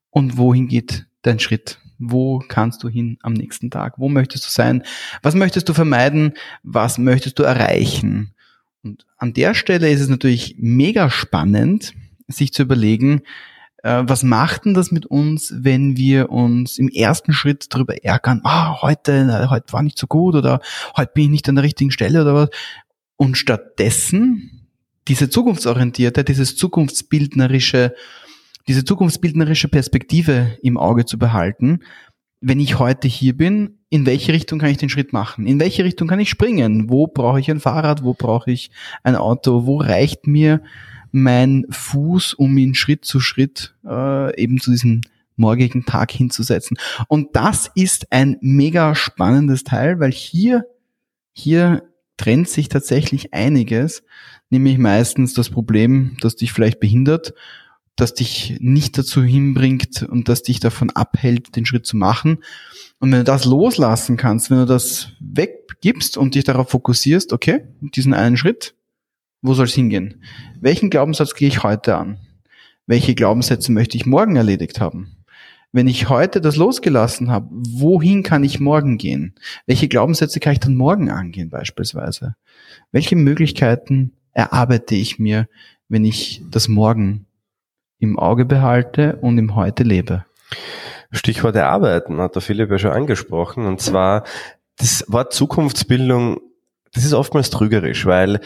Und 0.09 0.37
wohin 0.37 0.67
geht 0.67 1.07
dein 1.23 1.39
Schritt? 1.39 1.79
Wo 2.11 2.39
kannst 2.47 2.83
du 2.83 2.89
hin 2.89 3.17
am 3.21 3.33
nächsten 3.33 3.71
Tag? 3.71 3.95
Wo 3.97 4.09
möchtest 4.09 4.45
du 4.45 4.49
sein? 4.49 4.83
Was 5.21 5.35
möchtest 5.35 5.69
du 5.69 5.73
vermeiden? 5.73 6.33
Was 6.63 6.97
möchtest 6.97 7.39
du 7.39 7.43
erreichen? 7.43 8.33
Und 8.83 9.05
an 9.17 9.33
der 9.33 9.53
Stelle 9.53 9.89
ist 9.89 10.01
es 10.01 10.09
natürlich 10.09 10.55
mega 10.59 11.09
spannend, 11.09 11.93
sich 12.27 12.53
zu 12.53 12.63
überlegen, 12.63 13.21
äh, 13.83 14.03
was 14.05 14.23
macht 14.23 14.65
denn 14.65 14.73
das 14.73 14.91
mit 14.91 15.05
uns, 15.05 15.53
wenn 15.55 15.97
wir 15.97 16.29
uns 16.29 16.77
im 16.77 16.89
ersten 16.89 17.33
Schritt 17.33 17.73
darüber 17.73 18.03
ärgern, 18.03 18.41
ah, 18.43 18.81
heute, 18.81 19.49
heute 19.49 19.73
war 19.73 19.83
nicht 19.83 19.99
so 19.99 20.07
gut 20.07 20.35
oder 20.35 20.61
heute 20.97 21.11
bin 21.13 21.25
ich 21.25 21.29
nicht 21.29 21.49
an 21.49 21.55
der 21.55 21.63
richtigen 21.63 21.91
Stelle 21.91 22.21
oder 22.21 22.33
was. 22.33 22.49
Und 23.15 23.37
stattdessen 23.37 24.67
diese 25.07 25.29
zukunftsorientierte, 25.29 26.23
dieses 26.23 26.55
zukunftsbildnerische 26.55 27.93
diese 28.67 28.85
zukunftsbildnerische 28.85 29.67
Perspektive 29.67 30.57
im 30.61 30.77
Auge 30.77 31.05
zu 31.05 31.17
behalten. 31.17 31.79
Wenn 32.41 32.59
ich 32.59 32.79
heute 32.79 33.07
hier 33.07 33.35
bin, 33.35 33.79
in 33.89 34.05
welche 34.05 34.33
Richtung 34.33 34.59
kann 34.59 34.69
ich 34.69 34.77
den 34.77 34.89
Schritt 34.89 35.13
machen? 35.13 35.47
In 35.47 35.59
welche 35.59 35.83
Richtung 35.83 36.07
kann 36.07 36.19
ich 36.19 36.29
springen? 36.29 36.89
Wo 36.89 37.07
brauche 37.07 37.39
ich 37.39 37.49
ein 37.49 37.59
Fahrrad? 37.59 38.03
Wo 38.03 38.13
brauche 38.13 38.51
ich 38.51 38.71
ein 39.03 39.15
Auto? 39.15 39.65
Wo 39.65 39.77
reicht 39.77 40.27
mir 40.27 40.61
mein 41.11 41.65
Fuß, 41.69 42.33
um 42.33 42.57
ihn 42.57 42.75
Schritt 42.75 43.05
zu 43.05 43.19
Schritt 43.19 43.75
äh, 43.85 44.41
eben 44.41 44.59
zu 44.59 44.71
diesem 44.71 45.01
morgigen 45.35 45.85
Tag 45.85 46.11
hinzusetzen? 46.11 46.77
Und 47.07 47.35
das 47.35 47.71
ist 47.75 48.11
ein 48.11 48.37
mega 48.41 48.95
spannendes 48.95 49.63
Teil, 49.63 49.99
weil 49.99 50.11
hier 50.11 50.65
hier 51.33 51.83
trennt 52.17 52.47
sich 52.47 52.69
tatsächlich 52.69 53.33
einiges, 53.33 54.03
nämlich 54.49 54.77
meistens 54.77 55.33
das 55.33 55.49
Problem, 55.49 56.15
das 56.21 56.35
dich 56.35 56.53
vielleicht 56.53 56.79
behindert, 56.79 57.33
das 57.95 58.13
dich 58.13 58.57
nicht 58.59 58.97
dazu 58.97 59.23
hinbringt 59.23 60.03
und 60.03 60.29
das 60.29 60.43
dich 60.43 60.59
davon 60.59 60.89
abhält, 60.89 61.55
den 61.55 61.65
Schritt 61.65 61.85
zu 61.85 61.95
machen. 61.95 62.39
Und 62.99 63.11
wenn 63.11 63.19
du 63.19 63.23
das 63.23 63.45
loslassen 63.45 64.17
kannst, 64.17 64.49
wenn 64.49 64.59
du 64.59 64.65
das 64.65 65.09
weggibst 65.19 66.17
und 66.17 66.35
dich 66.35 66.43
darauf 66.43 66.69
fokussierst, 66.69 67.33
okay, 67.33 67.65
diesen 67.81 68.13
einen 68.13 68.37
Schritt, 68.37 68.75
wo 69.41 69.53
soll 69.53 69.65
es 69.65 69.73
hingehen? 69.73 70.23
Welchen 70.59 70.89
Glaubenssatz 70.89 71.35
gehe 71.35 71.47
ich 71.47 71.63
heute 71.63 71.97
an? 71.97 72.17
Welche 72.87 73.13
Glaubenssätze 73.13 73.71
möchte 73.71 73.97
ich 73.97 74.05
morgen 74.05 74.35
erledigt 74.35 74.79
haben? 74.79 75.17
Wenn 75.71 75.87
ich 75.87 76.07
heute 76.07 76.39
das 76.39 76.55
losgelassen 76.55 77.31
habe, 77.31 77.47
wohin 77.51 78.23
kann 78.23 78.43
ich 78.43 78.59
morgen 78.59 78.97
gehen? 78.97 79.33
Welche 79.65 79.87
Glaubenssätze 79.87 80.39
kann 80.39 80.53
ich 80.53 80.59
dann 80.59 80.75
morgen 80.75 81.09
angehen 81.09 81.49
beispielsweise? 81.49 82.35
Welche 82.91 83.15
Möglichkeiten 83.15 84.13
erarbeite 84.33 84.95
ich 84.95 85.19
mir, 85.19 85.47
wenn 85.89 86.05
ich 86.05 86.43
das 86.49 86.67
Morgen 86.67 87.25
im 88.03 88.19
Auge 88.19 88.45
behalte 88.45 89.17
und 89.21 89.37
im 89.37 89.55
Heute 89.55 89.83
lebe? 89.83 90.25
Stichwort 91.11 91.55
Erarbeiten 91.55 92.19
hat 92.19 92.35
der 92.35 92.41
Philipp 92.41 92.69
ja 92.69 92.77
schon 92.77 92.91
angesprochen. 92.91 93.65
Und 93.65 93.79
zwar 93.79 94.23
das 94.77 95.05
Wort 95.07 95.33
Zukunftsbildung, 95.33 96.39
das 96.93 97.05
ist 97.05 97.13
oftmals 97.13 97.49
trügerisch, 97.49 98.05
weil 98.05 98.41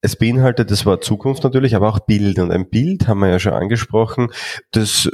es 0.00 0.14
beinhaltet 0.16 0.70
das 0.70 0.84
Wort 0.84 1.04
Zukunft 1.04 1.42
natürlich, 1.42 1.74
aber 1.74 1.88
auch 1.88 2.00
Bild. 2.00 2.38
Und 2.38 2.52
ein 2.52 2.68
Bild 2.68 3.08
haben 3.08 3.20
wir 3.20 3.28
ja 3.28 3.38
schon 3.38 3.54
angesprochen, 3.54 4.30
das 4.72 5.10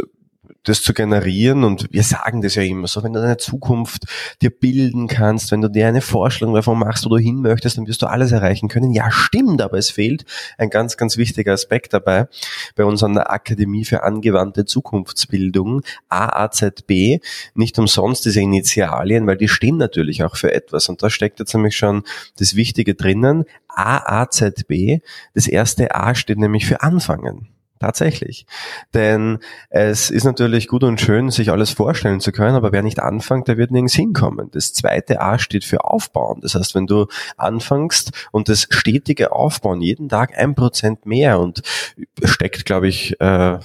das 0.64 0.82
zu 0.82 0.94
generieren 0.94 1.62
und 1.62 1.92
wir 1.92 2.02
sagen 2.02 2.42
das 2.42 2.54
ja 2.54 2.62
immer 2.62 2.88
so, 2.88 3.02
wenn 3.02 3.12
du 3.12 3.20
deine 3.20 3.36
Zukunft 3.36 4.04
dir 4.42 4.50
bilden 4.50 5.06
kannst, 5.06 5.52
wenn 5.52 5.60
du 5.60 5.68
dir 5.68 5.86
eine 5.86 6.00
Vorstellung 6.00 6.54
davon 6.54 6.78
machst, 6.78 7.04
wo 7.04 7.10
du 7.10 7.18
hin 7.18 7.42
möchtest, 7.42 7.78
dann 7.78 7.86
wirst 7.86 8.02
du 8.02 8.06
alles 8.06 8.32
erreichen 8.32 8.68
können. 8.68 8.90
Ja, 8.90 9.10
stimmt, 9.10 9.60
aber 9.60 9.78
es 9.78 9.90
fehlt 9.90 10.24
ein 10.58 10.70
ganz, 10.70 10.96
ganz 10.96 11.16
wichtiger 11.16 11.52
Aspekt 11.52 11.92
dabei 11.92 12.28
bei 12.74 12.84
uns 12.84 13.02
an 13.02 13.14
der 13.14 13.30
Akademie 13.30 13.84
für 13.84 14.02
angewandte 14.02 14.64
Zukunftsbildung, 14.64 15.82
AAZB, 16.08 17.20
nicht 17.54 17.78
umsonst 17.78 18.24
diese 18.24 18.40
Initialien, 18.40 19.26
weil 19.26 19.36
die 19.36 19.48
stehen 19.48 19.76
natürlich 19.76 20.24
auch 20.24 20.36
für 20.36 20.52
etwas 20.52 20.88
und 20.88 21.02
da 21.02 21.10
steckt 21.10 21.40
jetzt 21.40 21.54
nämlich 21.54 21.76
schon 21.76 22.02
das 22.38 22.56
Wichtige 22.56 22.94
drinnen, 22.94 23.44
AAZB, 23.68 25.00
das 25.34 25.46
erste 25.46 25.94
A 25.94 26.14
steht 26.14 26.38
nämlich 26.38 26.66
für 26.66 26.80
Anfangen. 26.82 27.53
Tatsächlich. 27.84 28.46
Denn 28.94 29.40
es 29.68 30.08
ist 30.08 30.24
natürlich 30.24 30.68
gut 30.68 30.84
und 30.84 31.02
schön, 31.02 31.30
sich 31.30 31.50
alles 31.50 31.70
vorstellen 31.70 32.20
zu 32.20 32.32
können, 32.32 32.56
aber 32.56 32.72
wer 32.72 32.82
nicht 32.82 32.98
anfängt, 32.98 33.46
der 33.46 33.58
wird 33.58 33.72
nirgends 33.72 33.92
hinkommen. 33.92 34.48
Das 34.52 34.72
zweite 34.72 35.20
A 35.20 35.38
steht 35.38 35.64
für 35.66 35.84
Aufbauen. 35.84 36.40
Das 36.40 36.54
heißt, 36.54 36.74
wenn 36.74 36.86
du 36.86 37.08
anfängst 37.36 38.28
und 38.32 38.48
das 38.48 38.68
stetige 38.70 39.32
Aufbauen, 39.32 39.82
jeden 39.82 40.08
Tag 40.08 40.38
ein 40.38 40.54
Prozent 40.54 41.04
mehr 41.04 41.38
und 41.38 41.60
steckt, 42.22 42.64
glaube 42.64 42.88
ich, 42.88 43.20
äh, 43.20 43.58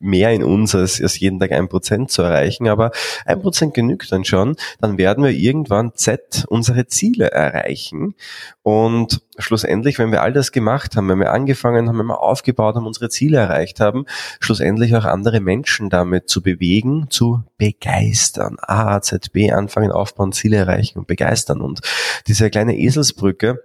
mehr 0.00 0.32
in 0.32 0.42
uns, 0.42 0.74
als, 0.74 1.18
jeden 1.18 1.38
Tag 1.38 1.52
ein 1.52 1.68
Prozent 1.68 2.10
zu 2.10 2.22
erreichen, 2.22 2.66
aber 2.66 2.92
ein 3.26 3.42
Prozent 3.42 3.74
genügt 3.74 4.10
dann 4.10 4.24
schon, 4.24 4.56
dann 4.80 4.96
werden 4.96 5.22
wir 5.22 5.32
irgendwann 5.32 5.92
Z 5.94 6.46
unsere 6.48 6.86
Ziele 6.86 7.30
erreichen 7.30 8.14
und 8.62 9.20
schlussendlich, 9.38 9.98
wenn 9.98 10.10
wir 10.10 10.22
all 10.22 10.32
das 10.32 10.50
gemacht 10.50 10.96
haben, 10.96 11.08
wenn 11.08 11.18
wir 11.18 11.32
angefangen 11.32 11.88
haben, 11.88 11.98
wenn 11.98 12.06
wir 12.06 12.22
aufgebaut 12.22 12.76
haben, 12.76 12.86
unsere 12.86 13.10
Ziele 13.10 13.33
erreicht 13.38 13.80
haben, 13.80 14.06
schlussendlich 14.40 14.94
auch 14.96 15.04
andere 15.04 15.40
Menschen 15.40 15.90
damit 15.90 16.28
zu 16.28 16.42
bewegen, 16.42 17.06
zu 17.10 17.42
begeistern. 17.58 18.56
AAZB, 18.60 19.52
anfangen, 19.52 19.92
aufbauen, 19.92 20.32
Ziele 20.32 20.56
erreichen 20.56 20.98
und 20.98 21.06
begeistern. 21.06 21.60
Und 21.60 21.80
diese 22.26 22.50
kleine 22.50 22.76
Eselsbrücke, 22.76 23.60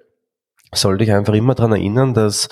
sollte 0.71 1.03
ich 1.03 1.11
einfach 1.11 1.33
immer 1.33 1.55
daran 1.55 1.71
erinnern, 1.71 2.13
dass 2.13 2.47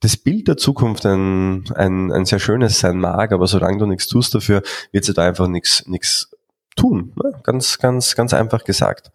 das 0.00 0.16
Bild 0.16 0.48
der 0.48 0.56
Zukunft 0.56 1.06
ein, 1.06 1.64
ein, 1.74 2.12
ein 2.12 2.26
sehr 2.26 2.38
schönes 2.38 2.78
sein 2.78 2.98
mag, 2.98 3.32
aber 3.32 3.46
solange 3.46 3.78
du 3.78 3.86
nichts 3.86 4.08
tust 4.08 4.34
dafür, 4.34 4.62
wird 4.90 5.04
sie 5.04 5.14
da 5.14 5.26
einfach 5.26 5.48
nichts, 5.48 5.86
nichts 5.86 6.30
tun. 6.76 7.12
Ne? 7.16 7.32
Ganz, 7.42 7.78
ganz, 7.78 8.14
ganz 8.14 8.34
einfach 8.34 8.64
gesagt. 8.64 9.10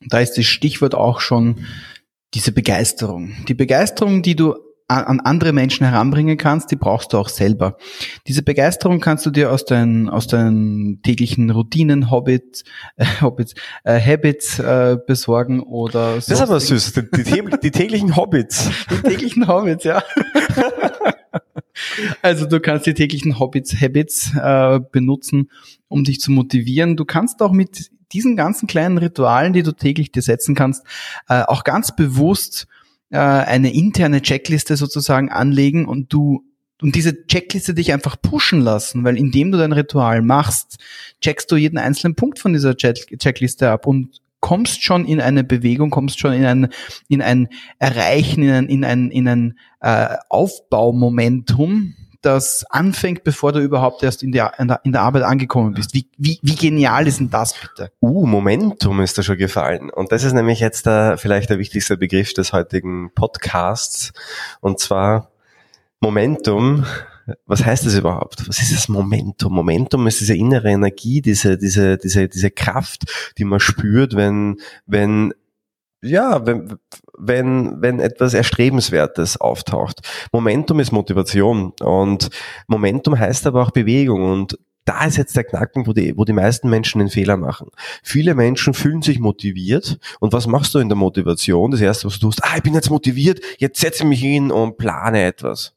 Da 0.00 0.20
ist 0.20 0.38
das 0.38 0.46
Stichwort 0.46 0.94
auch 0.94 1.20
schon 1.20 1.66
diese 2.34 2.52
Begeisterung. 2.52 3.34
Die 3.48 3.54
Begeisterung, 3.54 4.22
die 4.22 4.36
du 4.36 4.56
an 4.88 5.20
andere 5.20 5.52
Menschen 5.52 5.84
heranbringen 5.84 6.36
kannst, 6.36 6.70
die 6.70 6.76
brauchst 6.76 7.12
du 7.12 7.18
auch 7.18 7.28
selber. 7.28 7.76
Diese 8.28 8.42
Begeisterung 8.42 9.00
kannst 9.00 9.26
du 9.26 9.30
dir 9.30 9.50
aus 9.50 9.64
deinen, 9.64 10.08
aus 10.08 10.28
deinen 10.28 11.02
täglichen 11.02 11.50
Routinen, 11.50 12.10
Hobbits, 12.10 12.62
äh, 12.96 13.04
Hobbits, 13.20 13.54
äh, 13.84 14.00
Habits 14.00 14.58
äh, 14.58 14.96
besorgen 15.04 15.60
oder 15.60 16.20
so. 16.20 16.30
Das 16.30 16.40
ist 16.40 16.40
aber 16.40 16.60
süß, 16.60 16.92
die, 16.92 17.24
die, 17.24 17.44
die 17.62 17.70
täglichen 17.70 18.16
Hobbits. 18.16 18.70
Die 18.90 19.08
täglichen 19.08 19.48
Hobbits, 19.48 19.84
ja. 19.84 20.02
Also 22.22 22.46
du 22.46 22.60
kannst 22.60 22.86
die 22.86 22.94
täglichen 22.94 23.38
Hobbits, 23.38 23.74
Habits 23.80 24.32
äh, 24.34 24.80
benutzen, 24.92 25.50
um 25.88 26.04
dich 26.04 26.20
zu 26.20 26.32
motivieren. 26.32 26.96
Du 26.96 27.04
kannst 27.04 27.42
auch 27.42 27.52
mit 27.52 27.90
diesen 28.12 28.36
ganzen 28.36 28.66
kleinen 28.66 28.98
Ritualen, 28.98 29.52
die 29.52 29.62
du 29.62 29.72
täglich 29.72 30.10
dir 30.10 30.22
setzen 30.22 30.54
kannst, 30.54 30.84
äh, 31.28 31.42
auch 31.42 31.64
ganz 31.64 31.94
bewusst 31.94 32.66
äh, 33.10 33.18
eine 33.18 33.72
interne 33.72 34.22
Checkliste 34.22 34.76
sozusagen 34.76 35.30
anlegen 35.30 35.86
und 35.86 36.12
du 36.12 36.42
und 36.82 36.94
diese 36.94 37.26
Checkliste 37.26 37.72
dich 37.72 37.92
einfach 37.92 38.20
pushen 38.20 38.60
lassen, 38.60 39.02
weil 39.02 39.16
indem 39.16 39.50
du 39.50 39.56
dein 39.56 39.72
Ritual 39.72 40.20
machst, 40.20 40.76
checkst 41.22 41.50
du 41.50 41.56
jeden 41.56 41.78
einzelnen 41.78 42.16
Punkt 42.16 42.38
von 42.38 42.52
dieser 42.52 42.76
Checkliste 42.76 43.70
ab 43.70 43.86
und 43.86 44.20
kommst 44.40 44.82
schon 44.84 45.06
in 45.06 45.20
eine 45.20 45.42
Bewegung, 45.42 45.90
kommst 45.90 46.20
schon 46.20 46.34
in 46.34 46.44
ein, 46.44 46.68
in 47.08 47.22
ein 47.22 47.48
Erreichen, 47.78 48.42
in 48.42 48.50
ein, 48.50 48.68
in 48.68 48.84
ein, 48.84 49.10
in 49.10 49.26
ein 49.26 49.58
äh, 49.80 50.16
Aufbaumomentum, 50.28 51.94
das 52.22 52.64
anfängt, 52.70 53.24
bevor 53.24 53.52
du 53.52 53.60
überhaupt 53.60 54.02
erst 54.02 54.22
in 54.22 54.32
der, 54.32 54.54
in 54.58 54.68
der, 54.68 54.80
in 54.84 54.92
der 54.92 55.02
Arbeit 55.02 55.22
angekommen 55.22 55.74
bist. 55.74 55.94
Wie, 55.94 56.08
wie, 56.16 56.38
wie 56.42 56.54
genial 56.54 57.06
ist 57.06 57.20
denn 57.20 57.30
das 57.30 57.54
bitte? 57.54 57.90
Uh, 58.00 58.26
Momentum 58.26 59.00
ist 59.00 59.16
da 59.18 59.22
schon 59.22 59.38
gefallen. 59.38 59.90
Und 59.90 60.12
das 60.12 60.24
ist 60.24 60.32
nämlich 60.32 60.60
jetzt 60.60 60.86
der, 60.86 61.18
vielleicht 61.18 61.50
der 61.50 61.58
wichtigste 61.58 61.96
Begriff 61.96 62.34
des 62.34 62.52
heutigen 62.52 63.10
Podcasts. 63.14 64.12
Und 64.60 64.78
zwar 64.80 65.30
Momentum 66.00 66.84
was 67.44 67.64
heißt 67.64 67.84
das 67.86 67.96
überhaupt? 67.96 68.48
Was 68.48 68.60
ist 68.60 68.72
das 68.72 68.88
Momentum? 68.88 69.52
Momentum 69.52 70.06
ist 70.06 70.20
diese 70.20 70.36
innere 70.36 70.70
Energie, 70.70 71.20
diese, 71.20 71.58
diese, 71.58 71.98
diese, 71.98 72.28
diese 72.28 72.50
Kraft, 72.50 73.32
die 73.38 73.44
man 73.44 73.58
spürt, 73.58 74.14
wenn, 74.14 74.60
wenn 74.86 75.34
ja, 76.08 76.46
wenn, 76.46 76.78
wenn, 77.18 77.80
wenn 77.80 78.00
etwas 78.00 78.34
Erstrebenswertes 78.34 79.40
auftaucht. 79.40 80.00
Momentum 80.32 80.80
ist 80.80 80.92
Motivation 80.92 81.72
und 81.80 82.30
Momentum 82.66 83.18
heißt 83.18 83.46
aber 83.46 83.62
auch 83.62 83.70
Bewegung 83.70 84.22
und 84.22 84.58
da 84.86 85.04
ist 85.04 85.16
jetzt 85.16 85.36
der 85.36 85.44
Knackpunkt, 85.44 85.88
wo 85.88 85.92
die, 85.92 86.16
wo 86.16 86.24
die 86.24 86.32
meisten 86.32 86.70
Menschen 86.70 87.00
den 87.00 87.10
Fehler 87.10 87.36
machen. 87.36 87.70
Viele 88.04 88.34
Menschen 88.34 88.72
fühlen 88.72 89.02
sich 89.02 89.18
motiviert 89.18 89.98
und 90.20 90.32
was 90.32 90.46
machst 90.46 90.74
du 90.74 90.78
in 90.78 90.88
der 90.88 90.96
Motivation? 90.96 91.72
Das 91.72 91.80
erste, 91.80 92.06
was 92.06 92.14
du 92.14 92.26
tust, 92.26 92.44
ah, 92.44 92.56
ich 92.56 92.62
bin 92.62 92.74
jetzt 92.74 92.90
motiviert, 92.90 93.40
jetzt 93.58 93.80
setze 93.80 94.04
ich 94.04 94.08
mich 94.08 94.20
hin 94.20 94.52
und 94.52 94.78
plane 94.78 95.24
etwas. 95.24 95.74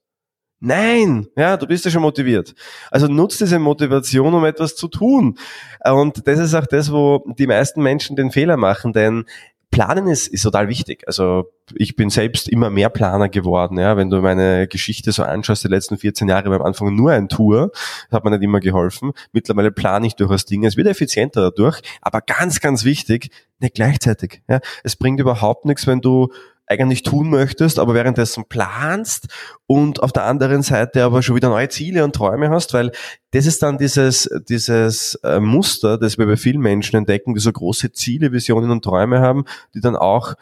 Nein, 0.61 1.27
ja, 1.37 1.55
du 1.55 1.67
bist 1.67 1.85
ja 1.85 1.91
schon 1.91 2.01
motiviert. 2.01 2.53
Also 2.91 3.07
nutzt 3.07 3.39
diese 3.39 3.59
Motivation, 3.59 4.33
um 4.33 4.43
etwas 4.43 4.75
zu 4.75 4.89
tun. 4.89 5.37
Und 5.85 6.27
das 6.27 6.37
ist 6.37 6.53
auch 6.53 6.67
das, 6.67 6.91
wo 6.91 7.23
die 7.37 7.47
meisten 7.47 7.81
Menschen 7.81 8.17
den 8.17 8.29
Fehler 8.29 8.57
machen, 8.57 8.91
denn 8.91 9.23
Planen 9.71 10.07
ist, 10.07 10.27
ist 10.27 10.41
total 10.41 10.67
wichtig. 10.67 11.03
Also 11.07 11.51
ich 11.75 11.95
bin 11.95 12.09
selbst 12.09 12.49
immer 12.49 12.69
mehr 12.69 12.89
Planer 12.89 13.29
geworden. 13.29 13.77
Ja, 13.77 13.97
wenn 13.97 14.09
du 14.09 14.19
meine 14.21 14.67
Geschichte 14.67 15.11
so 15.11 15.23
anschaust, 15.23 15.63
die 15.63 15.67
letzten 15.67 15.97
14 15.97 16.27
Jahre 16.27 16.49
war 16.49 16.59
am 16.59 16.65
Anfang 16.65 16.95
nur 16.95 17.11
ein 17.11 17.29
Tour, 17.29 17.71
hat 18.11 18.23
mir 18.23 18.31
nicht 18.31 18.43
immer 18.43 18.59
geholfen. 18.59 19.11
Mittlerweile 19.31 19.71
plane 19.71 20.07
ich 20.07 20.15
durchaus 20.15 20.45
Dinge. 20.45 20.67
Es 20.67 20.75
wird 20.75 20.87
effizienter 20.87 21.41
dadurch, 21.41 21.81
aber 22.01 22.21
ganz, 22.21 22.59
ganz 22.59 22.83
wichtig, 22.83 23.29
nicht 23.59 23.75
gleichzeitig. 23.75 24.41
Ja, 24.47 24.59
es 24.83 24.95
bringt 24.95 25.19
überhaupt 25.19 25.65
nichts, 25.65 25.85
wenn 25.85 26.01
du 26.01 26.29
eigentlich 26.69 27.03
tun 27.03 27.29
möchtest, 27.29 27.79
aber 27.79 27.95
währenddessen 27.95 28.45
planst 28.47 29.27
und 29.65 30.03
auf 30.03 30.11
der 30.11 30.25
anderen 30.25 30.61
Seite 30.61 31.03
aber 31.03 31.23
schon 31.23 31.35
wieder 31.35 31.49
neue 31.49 31.67
Ziele 31.67 32.03
und 32.03 32.15
Träume 32.15 32.49
hast, 32.49 32.73
weil 32.73 32.91
das 33.31 33.47
ist 33.47 33.63
dann 33.63 33.79
dieses, 33.79 34.29
dieses 34.47 35.15
äh, 35.23 35.39
Muster, 35.39 35.97
das 35.97 36.17
wir 36.17 36.27
bei 36.27 36.37
vielen 36.37 36.61
Menschen 36.61 36.95
entdecken, 36.95 37.33
die 37.33 37.39
so 37.39 37.51
große 37.51 37.91
Ziele, 37.91 38.31
Visionen 38.31 38.69
und 38.69 38.83
Träume 38.83 39.19
haben, 39.19 39.45
die 39.73 39.81
dann 39.81 39.95
auch 39.95 40.35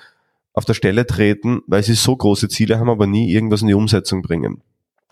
auf 0.54 0.66
der 0.66 0.74
Stelle 0.74 1.08
treten, 1.08 1.62
weil 1.66 1.84
sie 1.84 1.94
so 1.94 2.16
große 2.16 2.50
Ziele 2.50 2.78
haben, 2.80 2.90
aber 2.90 3.08
nie 3.08 3.32
irgendwas 3.32 3.62
in 3.62 3.68
die 3.68 3.74
Umsetzung 3.74 4.22
bringen. 4.22 4.62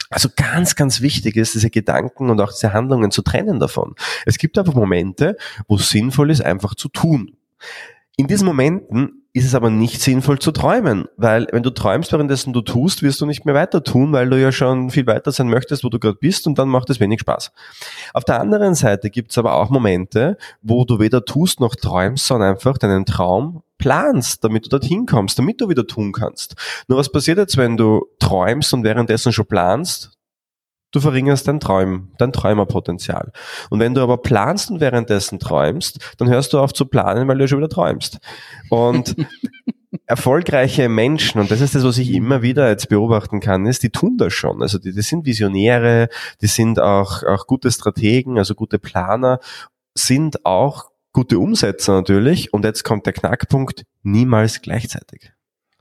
Also 0.10 0.30
ganz, 0.36 0.76
ganz 0.76 1.02
wichtig 1.02 1.36
ist, 1.36 1.56
diese 1.56 1.70
Gedanken 1.70 2.30
und 2.30 2.42
auch 2.42 2.52
diese 2.52 2.74
Handlungen 2.74 3.12
zu 3.12 3.22
trennen 3.22 3.60
davon. 3.60 3.96
Es 4.26 4.38
gibt 4.38 4.58
einfach 4.58 4.74
Momente, 4.74 5.38
wo 5.68 5.76
es 5.76 5.90
sinnvoll 5.90 6.30
ist, 6.30 6.42
einfach 6.42 6.76
zu 6.76 6.90
tun. 6.90 7.38
In 8.18 8.28
diesen 8.28 8.46
Momenten 8.46 9.26
ist 9.34 9.46
es 9.46 9.56
aber 9.56 9.70
nicht 9.70 10.02
sinnvoll 10.02 10.40
zu 10.40 10.54
träumen, 10.54 11.10
weil 11.18 11.48
wenn 11.52 11.64
du 11.64 11.70
träumst, 11.70 12.14
währenddessen 12.14 12.54
du 12.54 12.62
tust, 12.62 13.04
wirst 13.04 13.20
du 13.20 13.26
nicht 13.26 13.44
mehr 13.44 13.54
weiter 13.54 13.84
tun, 13.84 14.14
weil 14.14 14.30
du 14.30 14.40
ja 14.40 14.54
schon 14.54 14.90
viel 14.90 15.06
weiter 15.06 15.34
sein 15.34 15.50
möchtest, 15.50 15.84
wo 15.84 15.90
du 15.90 16.00
gerade 16.00 16.18
bist 16.18 16.48
und 16.48 16.58
dann 16.58 16.70
macht 16.70 16.90
es 16.90 17.02
wenig 17.02 17.20
Spaß. 17.20 17.52
Auf 18.14 18.24
der 18.24 18.40
anderen 18.40 18.76
Seite 18.76 19.10
gibt 19.10 19.32
es 19.32 19.38
aber 19.38 19.56
auch 19.56 19.70
Momente, 19.70 20.38
wo 20.62 20.86
du 20.86 21.00
weder 21.00 21.26
tust 21.26 21.60
noch 21.60 21.76
träumst, 21.76 22.26
sondern 22.26 22.52
einfach 22.52 22.78
deinen 22.78 23.06
Traum 23.06 23.64
planst, 23.78 24.46
damit 24.46 24.66
du 24.66 24.70
dorthin 24.70 25.06
kommst, 25.06 25.38
damit 25.38 25.60
du 25.60 25.68
wieder 25.68 25.86
tun 25.86 26.14
kannst. 26.14 26.56
Nur 26.88 26.98
was 26.98 27.12
passiert 27.12 27.38
jetzt, 27.38 27.58
wenn 27.58 27.76
du 27.76 28.06
träumst 28.20 28.74
und 28.74 28.86
währenddessen 28.86 29.34
schon 29.34 29.48
planst? 29.48 30.15
Du 30.92 31.00
verringerst 31.00 31.48
dein 31.48 31.60
Träum, 31.60 32.12
dein 32.18 32.32
Träumerpotenzial. 32.32 33.32
Und 33.70 33.80
wenn 33.80 33.94
du 33.94 34.02
aber 34.02 34.18
planst 34.18 34.72
und 34.72 34.80
währenddessen 34.80 35.40
träumst, 35.40 36.00
dann 36.18 36.30
hörst 36.30 36.54
du 36.54 36.60
auf 36.60 36.74
zu 36.74 36.86
planen, 36.86 37.28
weil 37.28 37.38
du 37.38 37.48
schon 37.48 37.58
wieder 37.58 37.70
träumst. 37.70 38.20
Und 38.70 39.16
erfolgreiche 40.06 40.88
Menschen, 40.90 41.42
und 41.42 41.52
das 41.52 41.62
ist 41.62 41.76
das, 41.76 41.84
was 41.84 41.98
ich 41.98 42.14
immer 42.14 42.42
wieder 42.42 42.70
jetzt 42.70 42.90
beobachten 42.90 43.40
kann, 43.40 43.66
ist, 43.66 43.84
die 43.84 43.90
tun 43.90 44.18
das 44.18 44.34
schon. 44.34 44.62
Also 44.62 44.78
die, 44.78 44.94
die 44.94 45.02
sind 45.02 45.26
Visionäre, 45.26 46.10
die 46.42 46.48
sind 46.48 46.80
auch, 46.80 47.24
auch 47.24 47.48
gute 47.48 47.72
Strategen, 47.72 48.38
also 48.38 48.56
gute 48.56 48.80
Planer, 48.80 49.40
sind 49.96 50.46
auch 50.46 50.92
gute 51.14 51.40
Umsetzer 51.40 51.94
natürlich. 51.94 52.54
Und 52.54 52.66
jetzt 52.66 52.84
kommt 52.84 53.06
der 53.06 53.14
Knackpunkt, 53.14 53.86
niemals 54.04 54.62
gleichzeitig. 54.62 55.32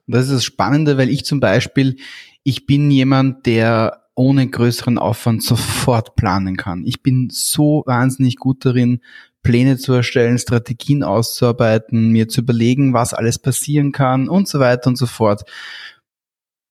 Das 0.06 0.26
ist 0.26 0.32
das 0.32 0.44
Spannende, 0.44 0.98
weil 0.98 1.08
ich 1.08 1.24
zum 1.24 1.40
Beispiel, 1.40 1.96
ich 2.42 2.66
bin 2.66 2.90
jemand, 2.90 3.46
der 3.46 4.03
ohne 4.14 4.48
größeren 4.48 4.98
Aufwand 4.98 5.42
sofort 5.42 6.16
planen 6.16 6.56
kann. 6.56 6.84
Ich 6.84 7.02
bin 7.02 7.28
so 7.30 7.82
wahnsinnig 7.86 8.36
gut 8.36 8.64
darin, 8.64 9.00
Pläne 9.42 9.76
zu 9.76 9.92
erstellen, 9.92 10.38
Strategien 10.38 11.02
auszuarbeiten, 11.02 12.10
mir 12.10 12.28
zu 12.28 12.40
überlegen, 12.40 12.94
was 12.94 13.12
alles 13.12 13.38
passieren 13.38 13.92
kann 13.92 14.28
und 14.28 14.48
so 14.48 14.58
weiter 14.58 14.88
und 14.88 14.96
so 14.96 15.06
fort. 15.06 15.42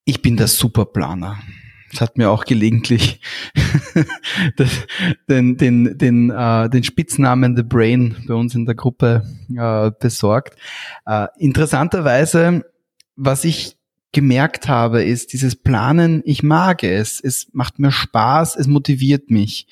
Ich 0.06 0.22
bin 0.22 0.36
der 0.36 0.48
Superplaner. 0.48 1.40
Das 1.92 2.02
hat 2.02 2.18
mir 2.18 2.32
auch 2.32 2.46
gelegentlich 2.46 3.22
den, 5.30 5.58
den, 5.58 5.98
den, 5.98 6.32
äh, 6.32 6.68
den 6.68 6.84
Spitznamen 6.84 7.56
The 7.56 7.62
Brain 7.62 8.16
bei 8.28 8.34
uns 8.34 8.56
in 8.56 8.66
der 8.66 8.74
Gruppe 8.74 9.24
äh, 9.56 9.92
besorgt. 10.00 10.58
Äh, 11.06 11.28
interessanterweise, 11.38 12.66
was 13.16 13.46
ich 13.46 13.78
gemerkt 14.14 14.70
habe, 14.70 15.04
ist 15.04 15.34
dieses 15.34 15.56
Planen, 15.56 16.22
ich 16.24 16.44
mag 16.44 16.84
es, 16.84 17.20
es 17.20 17.48
macht 17.52 17.80
mir 17.80 17.92
Spaß, 17.92 18.56
es 18.56 18.68
motiviert 18.68 19.30
mich. 19.30 19.68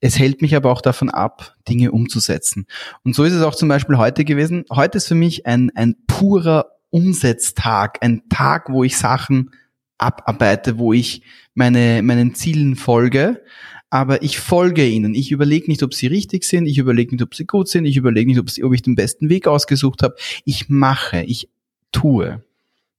Es 0.00 0.18
hält 0.18 0.40
mich 0.40 0.56
aber 0.56 0.70
auch 0.70 0.80
davon 0.80 1.10
ab, 1.10 1.56
Dinge 1.68 1.92
umzusetzen. 1.92 2.66
Und 3.04 3.14
so 3.14 3.24
ist 3.24 3.34
es 3.34 3.42
auch 3.42 3.54
zum 3.54 3.68
Beispiel 3.68 3.98
heute 3.98 4.24
gewesen. 4.24 4.64
Heute 4.70 4.96
ist 4.96 5.08
für 5.08 5.14
mich 5.14 5.44
ein, 5.44 5.70
ein 5.74 5.96
purer 6.06 6.70
Umsetztag, 6.88 7.98
ein 8.00 8.22
Tag, 8.30 8.70
wo 8.70 8.82
ich 8.82 8.96
Sachen 8.96 9.50
abarbeite, 9.98 10.78
wo 10.78 10.94
ich 10.94 11.22
meine, 11.54 12.02
meinen 12.02 12.34
Zielen 12.34 12.76
folge, 12.76 13.42
aber 13.90 14.22
ich 14.22 14.38
folge 14.38 14.86
ihnen. 14.86 15.14
Ich 15.14 15.32
überlege 15.32 15.70
nicht, 15.70 15.82
ob 15.82 15.92
sie 15.92 16.06
richtig 16.06 16.44
sind, 16.44 16.66
ich 16.66 16.78
überlege 16.78 17.14
nicht, 17.14 17.22
ob 17.22 17.34
sie 17.34 17.44
gut 17.44 17.68
sind, 17.68 17.84
ich 17.84 17.96
überlege 17.96 18.30
nicht, 18.30 18.40
ob, 18.40 18.48
sie, 18.48 18.64
ob 18.64 18.72
ich 18.72 18.82
den 18.82 18.94
besten 18.94 19.28
Weg 19.28 19.46
ausgesucht 19.46 20.02
habe. 20.02 20.14
Ich 20.44 20.68
mache, 20.68 21.22
ich 21.22 21.48
tue. 21.92 22.42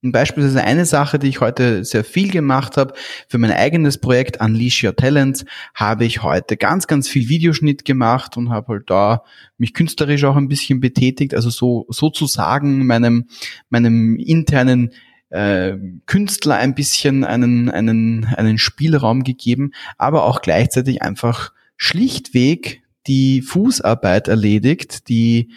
Und 0.02 0.10
beispielsweise 0.10 0.64
eine 0.64 0.84
Sache, 0.84 1.20
die 1.20 1.28
ich 1.28 1.40
heute 1.40 1.84
sehr 1.84 2.02
viel 2.02 2.30
gemacht 2.32 2.76
habe, 2.76 2.92
für 3.28 3.38
mein 3.38 3.52
eigenes 3.52 3.98
Projekt 3.98 4.40
Unleash 4.40 4.82
Your 4.82 4.96
Talents, 4.96 5.44
habe 5.74 6.04
ich 6.04 6.24
heute 6.24 6.56
ganz, 6.56 6.88
ganz 6.88 7.08
viel 7.08 7.28
Videoschnitt 7.28 7.84
gemacht 7.84 8.36
und 8.36 8.50
habe 8.50 8.66
halt 8.72 8.90
da 8.90 9.22
mich 9.58 9.74
künstlerisch 9.74 10.24
auch 10.24 10.34
ein 10.34 10.48
bisschen 10.48 10.80
betätigt, 10.80 11.34
also 11.34 11.50
so 11.50 11.86
sozusagen 11.88 12.84
meinem, 12.84 13.28
meinem 13.70 14.16
internen 14.16 14.90
äh, 15.30 15.76
Künstler 16.06 16.56
ein 16.56 16.74
bisschen 16.74 17.22
einen, 17.22 17.70
einen, 17.70 18.24
einen 18.24 18.58
Spielraum 18.58 19.22
gegeben, 19.22 19.70
aber 19.98 20.24
auch 20.24 20.42
gleichzeitig 20.42 21.00
einfach 21.02 21.52
schlichtweg 21.76 22.82
die 23.06 23.40
Fußarbeit 23.40 24.26
erledigt, 24.26 25.08
die 25.08 25.52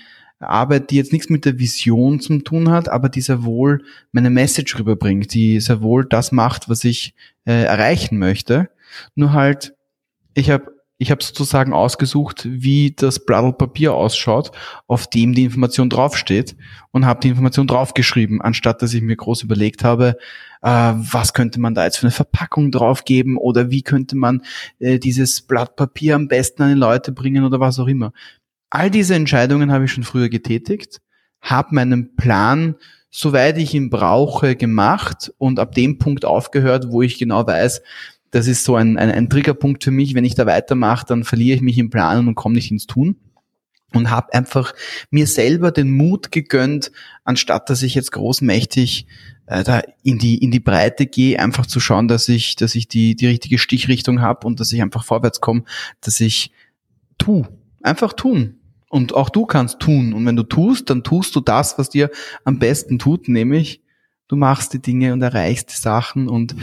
Arbeit, 0.49 0.89
die 0.89 0.95
jetzt 0.95 1.13
nichts 1.13 1.29
mit 1.29 1.45
der 1.45 1.59
Vision 1.59 2.19
zu 2.19 2.37
tun 2.39 2.69
hat, 2.69 2.89
aber 2.89 3.09
die 3.09 3.21
sehr 3.21 3.43
wohl 3.43 3.83
meine 4.11 4.29
Message 4.29 4.77
rüberbringt, 4.77 5.33
die 5.33 5.59
sehr 5.59 5.81
wohl 5.81 6.05
das 6.05 6.31
macht, 6.31 6.69
was 6.69 6.83
ich 6.83 7.13
äh, 7.45 7.63
erreichen 7.63 8.17
möchte. 8.17 8.69
Nur 9.15 9.33
halt, 9.33 9.75
ich 10.33 10.49
habe 10.49 10.75
ich 10.97 11.11
hab 11.11 11.21
sozusagen 11.21 11.73
ausgesucht, 11.73 12.47
wie 12.49 12.93
das 12.95 13.25
Blatt 13.25 13.57
Papier 13.57 13.93
ausschaut, 13.93 14.51
auf 14.87 15.07
dem 15.07 15.33
die 15.33 15.43
Information 15.43 15.89
draufsteht 15.89 16.55
und 16.91 17.05
habe 17.05 17.19
die 17.19 17.29
Information 17.29 17.67
draufgeschrieben, 17.67 18.41
anstatt 18.41 18.81
dass 18.81 18.93
ich 18.93 19.01
mir 19.01 19.17
groß 19.17 19.43
überlegt 19.43 19.83
habe, 19.83 20.17
äh, 20.61 20.69
was 20.69 21.33
könnte 21.33 21.59
man 21.59 21.75
da 21.75 21.83
jetzt 21.83 21.97
für 21.97 22.07
eine 22.07 22.11
Verpackung 22.11 22.71
draufgeben 22.71 23.35
oder 23.37 23.71
wie 23.71 23.81
könnte 23.81 24.15
man 24.15 24.41
äh, 24.79 24.97
dieses 24.97 25.41
Blatt 25.41 25.75
Papier 25.75 26.15
am 26.15 26.29
besten 26.29 26.63
an 26.63 26.69
die 26.69 26.79
Leute 26.79 27.11
bringen 27.11 27.43
oder 27.43 27.59
was 27.59 27.77
auch 27.77 27.87
immer. 27.87 28.13
All 28.75 28.91
diese 28.91 29.15
Entscheidungen 29.15 29.71
habe 29.71 29.85
ich 29.85 29.93
schon 29.93 30.03
früher 30.03 30.27
getätigt, 30.27 30.99
habe 31.39 31.73
meinen 31.73 32.17
Plan, 32.17 32.75
soweit 33.09 33.57
ich 33.57 33.73
ihn 33.73 33.89
brauche, 33.89 34.57
gemacht 34.57 35.31
und 35.37 35.59
ab 35.59 35.73
dem 35.75 35.97
Punkt 35.97 36.25
aufgehört, 36.25 36.87
wo 36.89 37.01
ich 37.01 37.17
genau 37.17 37.47
weiß, 37.47 37.81
das 38.31 38.47
ist 38.47 38.65
so 38.65 38.75
ein, 38.75 38.97
ein, 38.97 39.09
ein 39.11 39.29
Triggerpunkt 39.29 39.81
für 39.81 39.91
mich. 39.91 40.13
Wenn 40.13 40.25
ich 40.25 40.35
da 40.35 40.45
weitermache, 40.45 41.05
dann 41.07 41.23
verliere 41.23 41.55
ich 41.55 41.61
mich 41.61 41.77
im 41.77 41.89
Plan 41.89 42.27
und 42.27 42.35
komme 42.35 42.55
nicht 42.55 42.69
ins 42.69 42.85
Tun. 42.85 43.15
Und 43.93 44.09
habe 44.09 44.33
einfach 44.33 44.73
mir 45.09 45.25
selber 45.25 45.71
den 45.71 45.91
Mut 45.91 46.33
gegönnt, 46.33 46.91
anstatt 47.23 47.69
dass 47.69 47.81
ich 47.81 47.95
jetzt 47.95 48.11
großmächtig 48.11 49.07
äh, 49.45 49.63
da 49.63 49.83
in 50.03 50.19
die 50.19 50.37
in 50.39 50.51
die 50.51 50.59
Breite 50.59 51.05
gehe, 51.05 51.39
einfach 51.39 51.65
zu 51.65 51.79
schauen, 51.79 52.09
dass 52.09 52.27
ich 52.27 52.57
dass 52.57 52.75
ich 52.75 52.89
die 52.89 53.15
die 53.15 53.27
richtige 53.27 53.57
Stichrichtung 53.57 54.19
habe 54.19 54.45
und 54.45 54.59
dass 54.59 54.73
ich 54.73 54.81
einfach 54.81 55.05
vorwärts 55.05 55.39
komme, 55.39 55.63
dass 56.01 56.19
ich 56.19 56.51
tu, 57.17 57.45
einfach 57.81 58.11
tun. 58.11 58.59
Und 58.95 59.13
auch 59.13 59.29
du 59.29 59.45
kannst 59.45 59.81
tun. 59.81 60.13
Und 60.13 60.25
wenn 60.25 60.37
du 60.37 60.43
tust, 60.43 60.89
dann 60.89 61.03
tust 61.03 61.35
du 61.35 61.41
das, 61.41 61.77
was 61.77 61.89
dir 61.89 62.09
am 62.45 62.59
besten 62.59 62.97
tut, 62.97 63.27
nämlich 63.27 63.81
du 64.29 64.37
machst 64.37 64.71
die 64.71 64.81
Dinge 64.81 65.11
und 65.11 65.21
erreichst 65.21 65.69
die 65.69 65.81
Sachen 65.81 66.29
und 66.29 66.55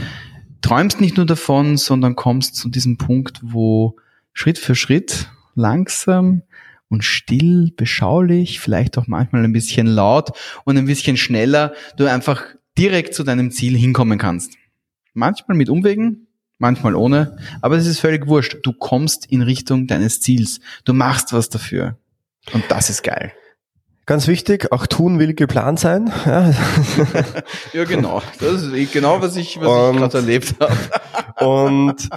träumst 0.63 0.99
nicht 0.99 1.19
nur 1.19 1.27
davon, 1.27 1.77
sondern 1.77 2.17
kommst 2.17 2.57
zu 2.57 2.71
diesem 2.71 2.97
Punkt, 2.97 3.41
wo 3.43 3.97
Schritt 4.33 4.57
für 4.57 4.75
Schritt 4.75 5.31
langsam 5.55 6.41
und 6.89 7.05
still, 7.05 7.71
beschaulich, 7.77 8.61
vielleicht 8.61 8.97
auch 8.97 9.09
manchmal 9.09 9.45
ein 9.45 9.53
bisschen 9.53 9.87
laut 9.87 10.31
und 10.65 10.79
ein 10.79 10.87
bisschen 10.87 11.19
schneller, 11.19 11.75
du 11.99 12.07
einfach 12.07 12.43
direkt 12.79 13.13
zu 13.13 13.25
deinem 13.25 13.51
Ziel 13.51 13.77
hinkommen 13.77 14.19
kannst. 14.19 14.55
Manchmal 15.13 15.59
mit 15.59 15.69
Umwegen, 15.69 16.29
manchmal 16.57 16.95
ohne, 16.95 17.37
aber 17.61 17.77
es 17.77 17.87
ist 17.87 18.01
völlig 18.01 18.27
wurscht. 18.27 18.57
Du 18.63 18.73
kommst 18.73 19.27
in 19.27 19.43
Richtung 19.43 19.87
deines 19.87 20.23
Ziels. 20.23 20.61
Du 20.87 20.95
machst 20.95 21.35
was 21.35 21.51
dafür. 21.51 21.99
Und 22.53 22.65
das 22.69 22.91
ist 22.91 23.03
geil. 23.03 23.33
Ganz 24.05 24.27
wichtig, 24.27 24.73
auch 24.73 24.87
tun 24.89 25.21
will 25.21 25.33
geplant 25.35 25.79
sein. 25.79 26.13
Ja, 26.27 26.53
ja 27.73 27.85
genau. 27.85 28.21
Das 28.41 28.63
ist 28.63 28.73
eh 28.75 28.87
genau, 28.87 29.23
was 29.23 29.37
ich, 29.37 29.61
was 29.61 29.93
ich 29.93 29.99
gerade 29.99 30.19
erlebt 30.19 30.57
habe. 30.59 31.47
und 31.47 32.09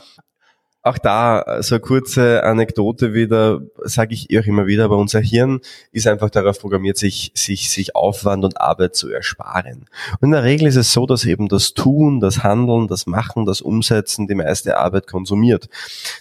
auch 0.85 0.99
da 0.99 1.61
so 1.61 1.75
eine 1.75 1.79
kurze 1.81 2.43
Anekdote 2.43 3.15
wieder, 3.15 3.61
sage 3.83 4.13
ich 4.13 4.27
auch 4.37 4.45
immer 4.45 4.67
wieder, 4.67 4.85
aber 4.85 4.97
unser 4.97 5.19
Hirn 5.19 5.61
ist 5.91 6.05
einfach 6.05 6.29
darauf 6.29 6.59
programmiert, 6.59 6.97
sich, 6.97 7.31
sich, 7.33 7.71
sich 7.71 7.95
Aufwand 7.95 8.45
und 8.45 8.61
Arbeit 8.61 8.95
zu 8.95 9.09
ersparen. 9.09 9.85
Und 10.19 10.27
in 10.27 10.31
der 10.31 10.43
Regel 10.43 10.67
ist 10.67 10.75
es 10.75 10.93
so, 10.93 11.07
dass 11.07 11.25
eben 11.25 11.47
das 11.47 11.73
Tun, 11.73 12.19
das 12.19 12.43
Handeln, 12.43 12.87
das 12.87 13.07
Machen, 13.07 13.47
das 13.47 13.61
Umsetzen 13.61 14.27
die 14.27 14.35
meiste 14.35 14.77
Arbeit 14.77 15.07
konsumiert. 15.07 15.69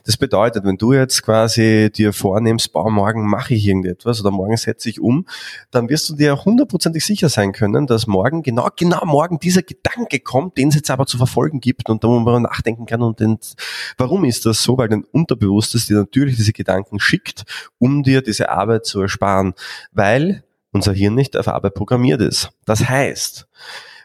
Das 0.07 0.17
bedeutet, 0.17 0.65
wenn 0.65 0.79
du 0.79 0.95
jetzt 0.95 1.23
quasi 1.23 1.91
dir 1.95 2.15
vornimmst, 2.15 2.73
boah, 2.73 2.91
morgen 2.91 3.29
mache 3.29 3.53
ich 3.53 3.67
irgendetwas 3.67 4.21
oder 4.23 4.31
morgen 4.31 4.57
setze 4.57 4.89
ich 4.89 4.99
um, 4.99 5.27
dann 5.73 5.91
wirst 5.91 6.09
du 6.09 6.15
dir 6.15 6.43
hundertprozentig 6.43 7.05
sicher 7.05 7.29
sein 7.29 7.53
können, 7.53 7.87
dass 7.87 8.07
morgen, 8.07 8.43
genau, 8.43 8.69
genau 8.77 9.05
morgen 9.05 9.39
dieser 9.39 9.63
Gedanke 9.63 10.21
kommt, 10.21 10.57
den 10.57 10.69
es 10.69 10.75
jetzt 10.75 10.91
aber 10.91 11.05
zu 11.05 11.19
verfolgen 11.19 11.61
gibt 11.61 11.91
und 11.91 12.03
da 12.03 12.09
wo 12.09 12.19
man 12.19 12.43
nachdenken 12.43 12.87
kann 12.87 13.03
und 13.03 13.21
den, 13.21 13.39
warum 13.99 14.25
ist 14.25 14.47
das 14.47 14.54
das 14.55 14.63
so, 14.63 14.79
weil 14.79 14.89
dein 14.89 15.05
Unterbewusstes 15.05 15.87
dir 15.87 15.97
natürlich 15.97 16.37
diese 16.37 16.53
Gedanken 16.53 17.01
schickt, 17.01 17.45
um 17.79 18.03
dir 18.03 18.23
diese 18.23 18.51
Arbeit 18.51 18.87
zu 18.87 19.01
ersparen, 19.01 19.55
weil 19.93 20.45
unser 20.73 20.93
Hirn 20.93 21.15
nicht 21.15 21.37
auf 21.37 21.49
Arbeit 21.49 21.75
programmiert 21.75 22.21
ist. 22.21 22.51
Das 22.65 22.89
heißt, 22.89 23.47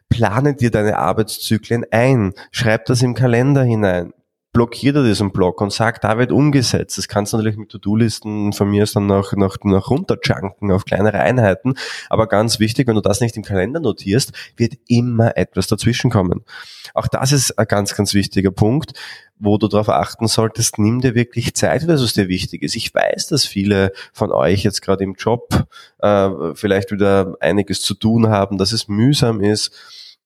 plane 0.10 0.56
dir 0.56 0.72
deine 0.72 0.98
Arbeitszyklen 0.98 1.86
ein, 1.92 2.34
schreib 2.52 2.86
das 2.86 3.02
im 3.02 3.14
Kalender 3.14 3.64
hinein, 3.64 4.14
blockiert 4.52 4.96
er 4.96 5.04
diesen 5.04 5.32
Block 5.32 5.62
und 5.62 5.72
sagt, 5.72 6.04
da 6.04 6.18
wird 6.18 6.32
umgesetzt. 6.32 6.98
Das 6.98 7.08
kannst 7.08 7.34
du 7.34 7.38
natürlich 7.38 7.58
mit 7.58 7.70
To-Do-Listen 7.70 8.52
von 8.52 8.70
mir 8.70 8.86
dann 8.92 9.06
noch, 9.06 9.34
noch, 9.34 9.58
noch 9.64 9.90
runterjunken 9.92 10.72
auf 10.72 10.86
kleinere 10.86 11.20
Einheiten. 11.20 11.76
Aber 12.10 12.28
ganz 12.28 12.60
wichtig, 12.60 12.88
wenn 12.88 12.96
du 12.96 13.02
das 13.02 13.22
nicht 13.22 13.38
im 13.38 13.44
Kalender 13.44 13.80
notierst, 13.80 14.34
wird 14.58 14.74
immer 14.88 15.38
etwas 15.38 15.68
dazwischen 15.68 16.10
kommen. 16.10 16.44
Auch 16.96 17.08
das 17.08 17.32
ist 17.32 17.60
ein 17.60 17.68
ganz, 17.68 17.96
ganz 17.96 18.14
wichtiger 18.16 18.52
Punkt, 18.52 18.94
wo 19.38 19.58
du 19.58 19.68
darauf 19.68 19.90
achten 19.90 20.28
solltest, 20.28 20.80
nimm 20.80 21.00
dir 21.00 21.14
wirklich 21.14 21.54
Zeit, 21.54 21.88
weil 21.88 21.96
es 21.96 22.14
dir 22.14 22.28
wichtig 22.28 22.64
ist. 22.64 22.76
Ich 22.76 22.94
weiß, 22.94 23.28
dass 23.28 23.46
viele 23.46 23.92
von 24.14 24.32
euch 24.32 24.64
jetzt 24.64 24.82
gerade 24.82 25.04
im 25.04 25.14
Job 25.14 25.68
äh, 26.00 26.30
vielleicht 26.56 26.92
wieder 26.92 27.36
einiges 27.40 27.82
zu 27.82 27.94
tun 27.94 28.30
haben, 28.30 28.58
dass 28.58 28.72
es 28.72 28.88
mühsam 28.88 29.42
ist 29.42 29.72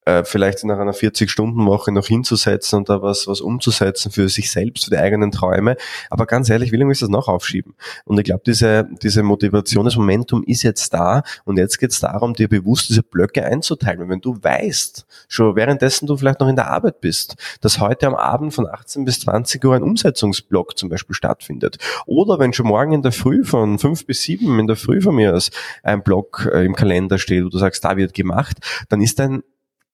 äh, 0.06 0.24
vielleicht 0.24 0.64
nach 0.64 0.80
einer 0.80 0.94
40-Stunden-Woche 0.94 1.92
noch 1.92 2.08
hinzusetzen 2.08 2.80
und 2.80 2.90
da 2.90 3.02
was, 3.02 3.28
was 3.28 3.42
umzusetzen 3.42 4.12
für 4.12 4.30
sich 4.30 4.52
selbst, 4.52 4.86
für 4.86 4.92
die 4.92 4.98
eigenen 4.98 5.32
Träume. 5.32 5.78
Aber 6.10 6.26
ganz 6.26 6.50
ehrlich, 6.50 6.72
wie 6.72 6.78
lange 6.78 6.90
willst 6.90 7.02
das 7.02 7.10
noch 7.10 7.28
aufschieben? 7.28 7.76
Und 8.06 8.18
ich 8.18 8.26
glaube, 8.26 8.44
diese, 8.46 8.88
diese 9.02 9.24
Motivation, 9.24 9.86
das 9.86 9.96
Momentum 9.96 10.44
ist 10.44 10.64
jetzt 10.64 10.94
da 10.94 11.24
und 11.46 11.58
jetzt 11.58 11.80
geht 11.80 11.92
es 11.92 12.00
darum, 12.00 12.34
dir 12.34 12.48
bewusst 12.48 12.90
diese 12.90 13.04
Blöcke 13.04 13.46
einzuteilen. 13.46 14.02
Und 14.02 14.10
wenn 14.10 14.22
du 14.22 14.38
weißt, 14.42 15.06
schon 15.28 15.56
währenddessen 15.56 16.08
du 16.08 16.18
vielleicht 16.18 16.40
noch 16.40 16.48
in 16.48 16.56
der 16.56 16.70
Arbeit 16.70 17.02
bist, 17.02 17.36
dass 17.62 17.80
heute 17.80 18.08
am 18.08 18.16
Abend 18.16 18.54
von 18.54 18.68
18 18.68 19.06
bis 19.06 19.22
20 19.22 19.64
Uhr 19.64 19.76
ein 19.76 19.84
Umsetzungsblock 19.84 20.78
zum 20.78 20.90
Beispiel 20.90 21.16
stattfindet. 21.16 21.78
Oder 22.06 22.40
wenn 22.40 22.54
schon 22.54 22.68
morgen 22.68 22.94
in 22.94 23.02
der 23.02 23.12
Früh 23.12 23.44
von 23.44 23.80
5 23.80 24.06
bis 24.06 24.24
7 24.24 24.60
in 24.60 24.68
der 24.68 24.76
Früh 24.76 25.02
von 25.02 25.16
mir 25.16 25.34
aus 25.34 25.52
ein 25.84 26.04
Block 26.04 26.50
äh, 26.52 26.66
im 26.66 26.76
Kalender 26.76 27.18
steht, 27.18 27.44
wo 27.46 27.50
du 27.50 27.58
sagst, 27.58 27.84
da 27.84 27.98
wird 27.98 28.14
gemacht, 28.14 28.58
dann 28.90 29.02
ist 29.02 29.20
dein 29.20 29.44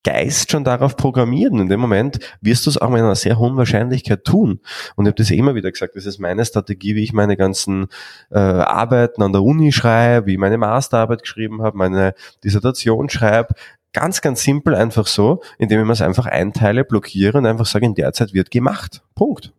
Geist 0.03 0.51
schon 0.51 0.63
darauf 0.63 0.95
programmiert 0.95 1.51
und 1.51 1.59
in 1.59 1.69
dem 1.69 1.79
Moment 1.79 2.19
wirst 2.39 2.65
du 2.65 2.69
es 2.69 2.77
auch 2.77 2.89
mit 2.89 3.01
einer 3.01 3.15
sehr 3.15 3.37
hohen 3.37 3.57
Wahrscheinlichkeit 3.57 4.23
tun. 4.23 4.61
Und 4.95 5.05
ich 5.05 5.09
habe 5.09 5.15
das 5.15 5.29
immer 5.31 5.55
wieder 5.55 5.71
gesagt, 5.71 5.95
das 5.95 6.05
ist 6.05 6.19
meine 6.19 6.45
Strategie, 6.45 6.95
wie 6.95 7.03
ich 7.03 7.11
meine 7.11 7.35
ganzen 7.35 7.87
äh, 8.31 8.39
Arbeiten 8.39 9.21
an 9.21 9.33
der 9.33 9.43
Uni 9.43 9.73
schreibe, 9.73 10.27
wie 10.27 10.33
ich 10.33 10.37
meine 10.37 10.57
Masterarbeit 10.57 11.23
geschrieben 11.23 11.61
habe, 11.61 11.77
meine 11.77 12.13
Dissertation 12.43 13.09
schreibe. 13.09 13.55
Ganz, 13.91 14.21
ganz 14.21 14.43
simpel 14.43 14.75
einfach 14.75 15.07
so, 15.07 15.41
indem 15.57 15.81
ich 15.81 15.85
mir 15.85 15.93
es 15.93 16.01
einfach 16.01 16.27
einteile, 16.27 16.85
blockiere 16.85 17.37
und 17.37 17.45
einfach 17.45 17.65
sage, 17.65 17.85
in 17.85 17.95
der 17.95 18.13
Zeit 18.13 18.33
wird 18.33 18.51
gemacht. 18.51 19.01
Punkt. 19.15 19.51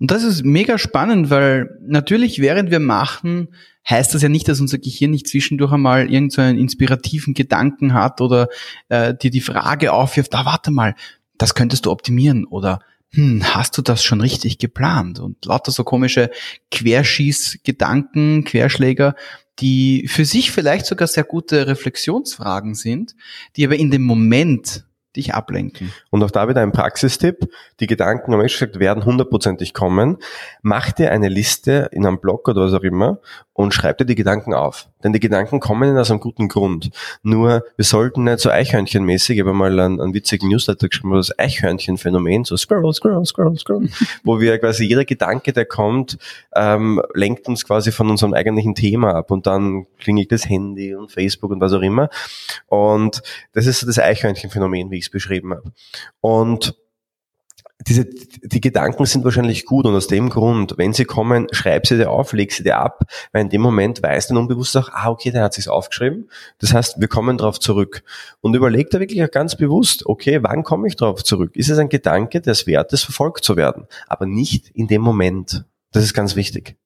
Und 0.00 0.10
das 0.10 0.22
ist 0.22 0.44
mega 0.44 0.78
spannend, 0.78 1.30
weil 1.30 1.78
natürlich 1.82 2.40
während 2.40 2.70
wir 2.70 2.80
machen, 2.80 3.48
heißt 3.88 4.14
das 4.14 4.22
ja 4.22 4.28
nicht, 4.28 4.48
dass 4.48 4.60
unser 4.60 4.78
Gehirn 4.78 5.10
nicht 5.10 5.28
zwischendurch 5.28 5.72
einmal 5.72 6.10
irgendeinen 6.10 6.56
so 6.56 6.60
inspirativen 6.60 7.34
Gedanken 7.34 7.92
hat 7.92 8.20
oder 8.20 8.48
äh, 8.88 9.14
dir 9.14 9.30
die 9.30 9.40
Frage 9.40 9.92
aufwirft, 9.92 10.34
ah, 10.34 10.44
warte 10.44 10.70
mal, 10.70 10.94
das 11.38 11.54
könntest 11.54 11.86
du 11.86 11.90
optimieren 11.90 12.44
oder 12.44 12.80
hm, 13.10 13.42
hast 13.54 13.78
du 13.78 13.82
das 13.82 14.02
schon 14.02 14.20
richtig 14.20 14.58
geplant? 14.58 15.20
Und 15.20 15.44
lauter 15.44 15.70
so 15.70 15.84
komische 15.84 16.30
Querschießgedanken, 16.70 18.44
Querschläger, 18.44 19.14
die 19.60 20.08
für 20.08 20.24
sich 20.24 20.50
vielleicht 20.50 20.86
sogar 20.86 21.06
sehr 21.06 21.24
gute 21.24 21.66
Reflexionsfragen 21.66 22.74
sind, 22.74 23.14
die 23.56 23.64
aber 23.64 23.76
in 23.76 23.90
dem 23.90 24.02
Moment 24.02 24.84
dich 25.16 25.34
ablenken. 25.34 25.92
Und 26.10 26.22
auch 26.22 26.30
da 26.30 26.48
wieder 26.48 26.60
ein 26.60 26.72
Praxistipp. 26.72 27.48
Die 27.80 27.86
Gedanken, 27.86 28.34
am 28.34 28.40
gesagt, 28.40 28.78
werden 28.78 29.04
hundertprozentig 29.04 29.74
kommen. 29.74 30.18
Mach 30.62 30.92
dir 30.92 31.12
eine 31.12 31.28
Liste 31.28 31.88
in 31.92 32.06
einem 32.06 32.20
Blog 32.20 32.48
oder 32.48 32.62
was 32.62 32.72
auch 32.72 32.82
immer 32.82 33.18
und 33.52 33.74
schreib 33.74 33.98
dir 33.98 34.06
die 34.06 34.14
Gedanken 34.14 34.54
auf. 34.54 34.88
Denn 35.04 35.12
die 35.12 35.20
Gedanken 35.20 35.60
kommen 35.60 35.96
aus 35.96 36.10
einem 36.10 36.20
guten 36.20 36.48
Grund. 36.48 36.90
Nur, 37.22 37.62
wir 37.76 37.84
sollten 37.84 38.24
nicht 38.24 38.40
so 38.40 38.50
Eichhörnchenmäßig, 38.50 39.36
ich 39.36 39.40
habe 39.42 39.52
mal 39.52 39.78
einen, 39.78 40.00
einen 40.00 40.14
witzigen 40.14 40.48
Newsletter 40.48 40.88
geschrieben, 40.88 41.12
das 41.14 41.38
Eichhörnchenphänomen, 41.38 42.44
so 42.44 42.56
scroll, 42.56 42.92
scroll, 42.92 43.24
scroll, 43.26 43.58
scroll, 43.58 43.88
wo 44.24 44.40
wir 44.40 44.58
quasi 44.58 44.84
jeder 44.84 45.04
Gedanke, 45.04 45.52
der 45.52 45.66
kommt, 45.66 46.18
ähm, 46.56 47.02
lenkt 47.14 47.46
uns 47.46 47.64
quasi 47.64 47.92
von 47.92 48.10
unserem 48.10 48.34
eigentlichen 48.34 48.74
Thema 48.74 49.14
ab 49.14 49.30
und 49.30 49.46
dann 49.46 49.86
klingelt 49.98 50.32
das 50.32 50.48
Handy 50.48 50.94
und 50.94 51.12
Facebook 51.12 51.50
und 51.50 51.60
was 51.60 51.72
auch 51.72 51.82
immer. 51.82 52.08
Und 52.66 53.22
das 53.52 53.66
ist 53.66 53.80
so 53.80 53.86
das 53.86 53.98
Eichhörnchenphänomen, 53.98 54.90
wie 54.90 54.98
ich 54.98 55.04
es 55.04 55.10
beschrieben 55.10 55.52
habe. 55.52 55.72
Und 56.20 56.74
diese, 57.80 58.06
die 58.06 58.60
Gedanken 58.60 59.04
sind 59.04 59.24
wahrscheinlich 59.24 59.66
gut 59.66 59.84
und 59.84 59.94
aus 59.94 60.06
dem 60.06 60.30
Grund, 60.30 60.74
wenn 60.78 60.92
sie 60.92 61.04
kommen, 61.04 61.48
schreib 61.50 61.86
sie 61.86 61.96
dir 61.96 62.10
auf, 62.10 62.32
leg 62.32 62.52
sie 62.52 62.62
dir 62.62 62.78
ab, 62.78 63.04
weil 63.32 63.42
in 63.42 63.48
dem 63.50 63.60
Moment 63.60 64.02
weiß 64.02 64.28
dein 64.28 64.36
Unbewusst 64.36 64.76
auch, 64.76 64.90
ah, 64.90 65.10
okay, 65.10 65.30
der 65.32 65.42
hat 65.42 65.54
sich's 65.54 65.68
aufgeschrieben. 65.68 66.30
Das 66.58 66.72
heißt, 66.72 67.00
wir 67.00 67.08
kommen 67.08 67.36
darauf 67.36 67.58
zurück. 67.58 68.04
Und 68.40 68.54
überleg 68.54 68.90
da 68.90 69.00
wirklich 69.00 69.22
auch 69.22 69.30
ganz 69.30 69.56
bewusst, 69.56 70.06
okay, 70.06 70.42
wann 70.42 70.62
komme 70.62 70.86
ich 70.86 70.96
darauf 70.96 71.24
zurück? 71.24 71.56
Ist 71.56 71.68
es 71.68 71.78
ein 71.78 71.88
Gedanke, 71.88 72.40
der 72.40 72.52
es 72.52 72.66
wert 72.66 72.92
ist, 72.92 73.02
verfolgt 73.02 73.44
zu 73.44 73.56
werden? 73.56 73.86
Aber 74.06 74.26
nicht 74.26 74.70
in 74.70 74.86
dem 74.86 75.02
Moment. 75.02 75.64
Das 75.90 76.04
ist 76.04 76.14
ganz 76.14 76.36
wichtig. 76.36 76.76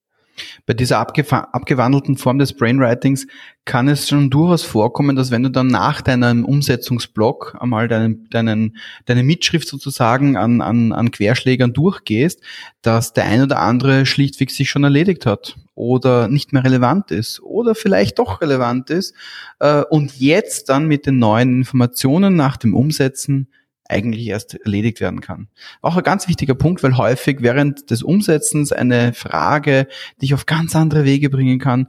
Bei 0.66 0.74
dieser 0.74 0.98
abgewandelten 0.98 2.16
Form 2.16 2.38
des 2.38 2.52
Brainwritings 2.52 3.26
kann 3.64 3.88
es 3.88 4.08
schon 4.08 4.30
durchaus 4.30 4.62
vorkommen, 4.62 5.14
dass 5.14 5.30
wenn 5.30 5.42
du 5.42 5.50
dann 5.50 5.66
nach 5.66 6.00
deinem 6.00 6.44
Umsetzungsblock 6.44 7.56
einmal 7.60 7.86
deinen, 7.86 8.28
deinen, 8.30 8.76
deine 9.04 9.22
Mitschrift 9.22 9.68
sozusagen 9.68 10.36
an, 10.36 10.60
an, 10.60 10.92
an 10.92 11.10
Querschlägern 11.10 11.72
durchgehst, 11.72 12.40
dass 12.82 13.12
der 13.12 13.24
ein 13.24 13.42
oder 13.42 13.60
andere 13.60 14.06
schlichtweg 14.06 14.50
sich 14.50 14.70
schon 14.70 14.84
erledigt 14.84 15.26
hat 15.26 15.56
oder 15.74 16.28
nicht 16.28 16.52
mehr 16.52 16.64
relevant 16.64 17.10
ist 17.10 17.40
oder 17.42 17.74
vielleicht 17.74 18.18
doch 18.18 18.40
relevant 18.40 18.90
ist 18.90 19.14
äh, 19.60 19.82
und 19.82 20.18
jetzt 20.18 20.70
dann 20.70 20.86
mit 20.86 21.06
den 21.06 21.18
neuen 21.18 21.58
Informationen 21.58 22.36
nach 22.36 22.56
dem 22.56 22.74
Umsetzen 22.74 23.48
eigentlich 23.88 24.26
erst 24.26 24.54
erledigt 24.54 25.00
werden 25.00 25.20
kann. 25.20 25.48
Auch 25.80 25.96
ein 25.96 26.02
ganz 26.02 26.28
wichtiger 26.28 26.54
Punkt, 26.54 26.82
weil 26.82 26.96
häufig 26.96 27.38
während 27.40 27.90
des 27.90 28.02
Umsetzens 28.02 28.72
eine 28.72 29.12
Frage 29.14 29.88
dich 30.20 30.34
auf 30.34 30.46
ganz 30.46 30.76
andere 30.76 31.04
Wege 31.04 31.30
bringen 31.30 31.58
kann. 31.58 31.88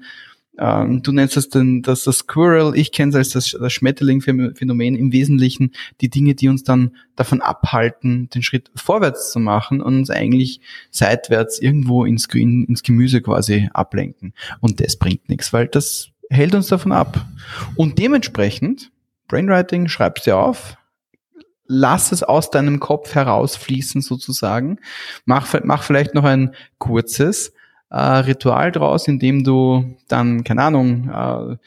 Ähm, 0.58 1.02
du 1.04 1.12
nennst 1.12 1.38
es 1.38 1.50
denn 1.50 1.82
das, 1.82 2.04
das 2.04 2.18
Squirrel, 2.18 2.76
ich 2.76 2.92
kenne 2.92 3.12
es 3.12 3.16
als 3.16 3.30
das, 3.30 3.58
das 3.60 3.74
Schmetterling-Phänomen 3.74 4.96
im 4.96 5.14
Wesentlichen, 5.14 5.72
die 6.02 6.10
Dinge, 6.10 6.36
die 6.36 6.50
uns 6.50 6.64
dann 6.64 6.92
davon 7.16 7.42
abhalten, 7.42 8.30
den 8.30 8.44
Schritt 8.44 8.70
vorwärts 8.76 9.32
zu 9.32 9.40
machen 9.40 9.82
und 9.82 9.96
uns 9.96 10.10
eigentlich 10.10 10.60
seitwärts 10.92 11.60
irgendwo 11.60 12.04
ins, 12.04 12.26
ins 12.26 12.84
Gemüse 12.84 13.22
quasi 13.22 13.70
ablenken. 13.74 14.34
Und 14.60 14.82
das 14.82 14.98
bringt 14.98 15.30
nichts, 15.30 15.54
weil 15.54 15.68
das 15.68 16.10
hält 16.30 16.54
uns 16.54 16.68
davon 16.68 16.92
ab. 16.92 17.26
Und 17.76 17.98
dementsprechend, 17.98 18.92
Brainwriting, 19.30 19.88
schreibst 19.88 20.26
dir 20.26 20.38
auf, 20.38 20.78
lass 21.70 22.12
es 22.12 22.24
aus 22.24 22.50
deinem 22.50 22.82
Kopf 22.82 23.16
herausfließen 23.16 24.02
sozusagen. 24.02 24.80
Mach, 25.26 25.56
mach 25.64 25.84
vielleicht 25.84 26.16
noch 26.16 26.26
ein 26.26 26.54
kurzes 26.80 27.54
äh, 27.92 27.98
Ritual 27.98 28.72
draus, 28.72 29.08
in 29.08 29.20
dem 29.20 29.44
du 29.44 29.96
dann, 30.10 30.44
keine 30.44 30.64
Ahnung, 30.64 31.10
äh, 31.10 31.58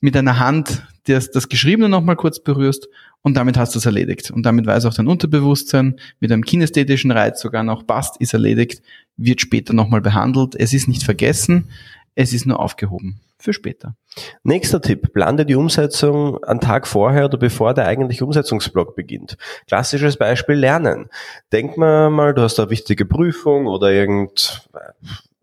mit 0.00 0.14
deiner 0.14 0.38
Hand 0.38 0.86
das, 1.06 1.30
das 1.30 1.48
Geschriebene 1.48 1.88
nochmal 1.88 2.16
kurz 2.16 2.38
berührst 2.38 2.88
und 3.22 3.34
damit 3.34 3.56
hast 3.56 3.74
du 3.74 3.78
es 3.78 3.86
erledigt. 3.86 4.30
Und 4.30 4.44
damit 4.44 4.66
weiß 4.66 4.84
auch 4.84 4.94
dein 4.94 5.08
Unterbewusstsein 5.08 5.98
mit 6.20 6.30
einem 6.30 6.44
kinästhetischen 6.44 7.10
Reiz 7.10 7.40
sogar 7.40 7.62
noch 7.62 7.86
passt, 7.86 8.20
ist 8.20 8.34
erledigt, 8.34 8.82
wird 9.16 9.40
später 9.40 9.72
nochmal 9.72 10.02
behandelt. 10.02 10.54
Es 10.54 10.74
ist 10.74 10.86
nicht 10.86 11.02
vergessen, 11.02 11.70
es 12.14 12.34
ist 12.34 12.44
nur 12.44 12.60
aufgehoben 12.60 13.20
für 13.38 13.52
später. 13.52 13.96
Nächster 14.42 14.80
Tipp, 14.80 15.12
plane 15.12 15.44
die 15.44 15.56
Umsetzung 15.56 16.42
einen 16.44 16.60
Tag 16.60 16.86
vorher 16.86 17.26
oder 17.26 17.38
bevor 17.38 17.74
der 17.74 17.86
eigentliche 17.86 18.24
Umsetzungsblock 18.24 18.96
beginnt. 18.96 19.36
Klassisches 19.66 20.16
Beispiel 20.16 20.56
Lernen. 20.56 21.10
Denk 21.52 21.76
mal 21.76 22.10
mal, 22.10 22.34
du 22.34 22.42
hast 22.42 22.58
eine 22.58 22.70
wichtige 22.70 23.04
Prüfung 23.04 23.66
oder 23.66 23.92
irgend 23.92 24.68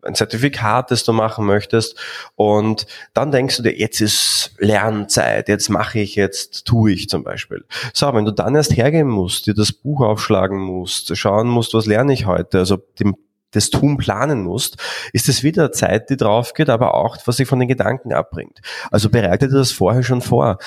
ein 0.04 0.14
Zertifikat, 0.14 0.90
das 0.90 1.04
du 1.04 1.12
machen 1.12 1.46
möchtest 1.46 1.98
und 2.36 2.86
dann 3.14 3.30
denkst 3.30 3.56
du 3.56 3.62
dir, 3.62 3.76
jetzt 3.76 4.00
ist 4.00 4.54
Lernzeit, 4.58 5.48
jetzt 5.48 5.70
mache 5.70 6.00
ich, 6.00 6.14
jetzt 6.14 6.66
tue 6.66 6.92
ich 6.92 7.08
zum 7.08 7.24
Beispiel. 7.24 7.64
So, 7.92 8.12
wenn 8.12 8.24
du 8.24 8.30
dann 8.30 8.54
erst 8.54 8.76
hergehen 8.76 9.08
musst, 9.08 9.46
dir 9.46 9.54
das 9.54 9.72
Buch 9.72 10.02
aufschlagen 10.02 10.58
musst, 10.58 11.16
schauen 11.16 11.48
musst, 11.48 11.74
was 11.74 11.86
lerne 11.86 12.12
ich 12.12 12.26
heute, 12.26 12.58
also 12.58 12.76
dem 13.00 13.16
das 13.54 13.70
Tun 13.70 13.96
planen 13.96 14.42
musst, 14.42 14.76
ist 15.12 15.28
es 15.28 15.42
wieder 15.42 15.72
Zeit, 15.72 16.10
die 16.10 16.16
drauf 16.16 16.52
geht, 16.54 16.68
aber 16.68 16.94
auch, 16.94 17.16
was 17.24 17.36
sich 17.36 17.48
von 17.48 17.58
den 17.58 17.68
Gedanken 17.68 18.12
abbringt. 18.12 18.60
Also 18.90 19.10
bereite 19.10 19.48
dir 19.48 19.58
das 19.58 19.72
vorher 19.72 20.02
schon 20.02 20.20
vor. 20.20 20.58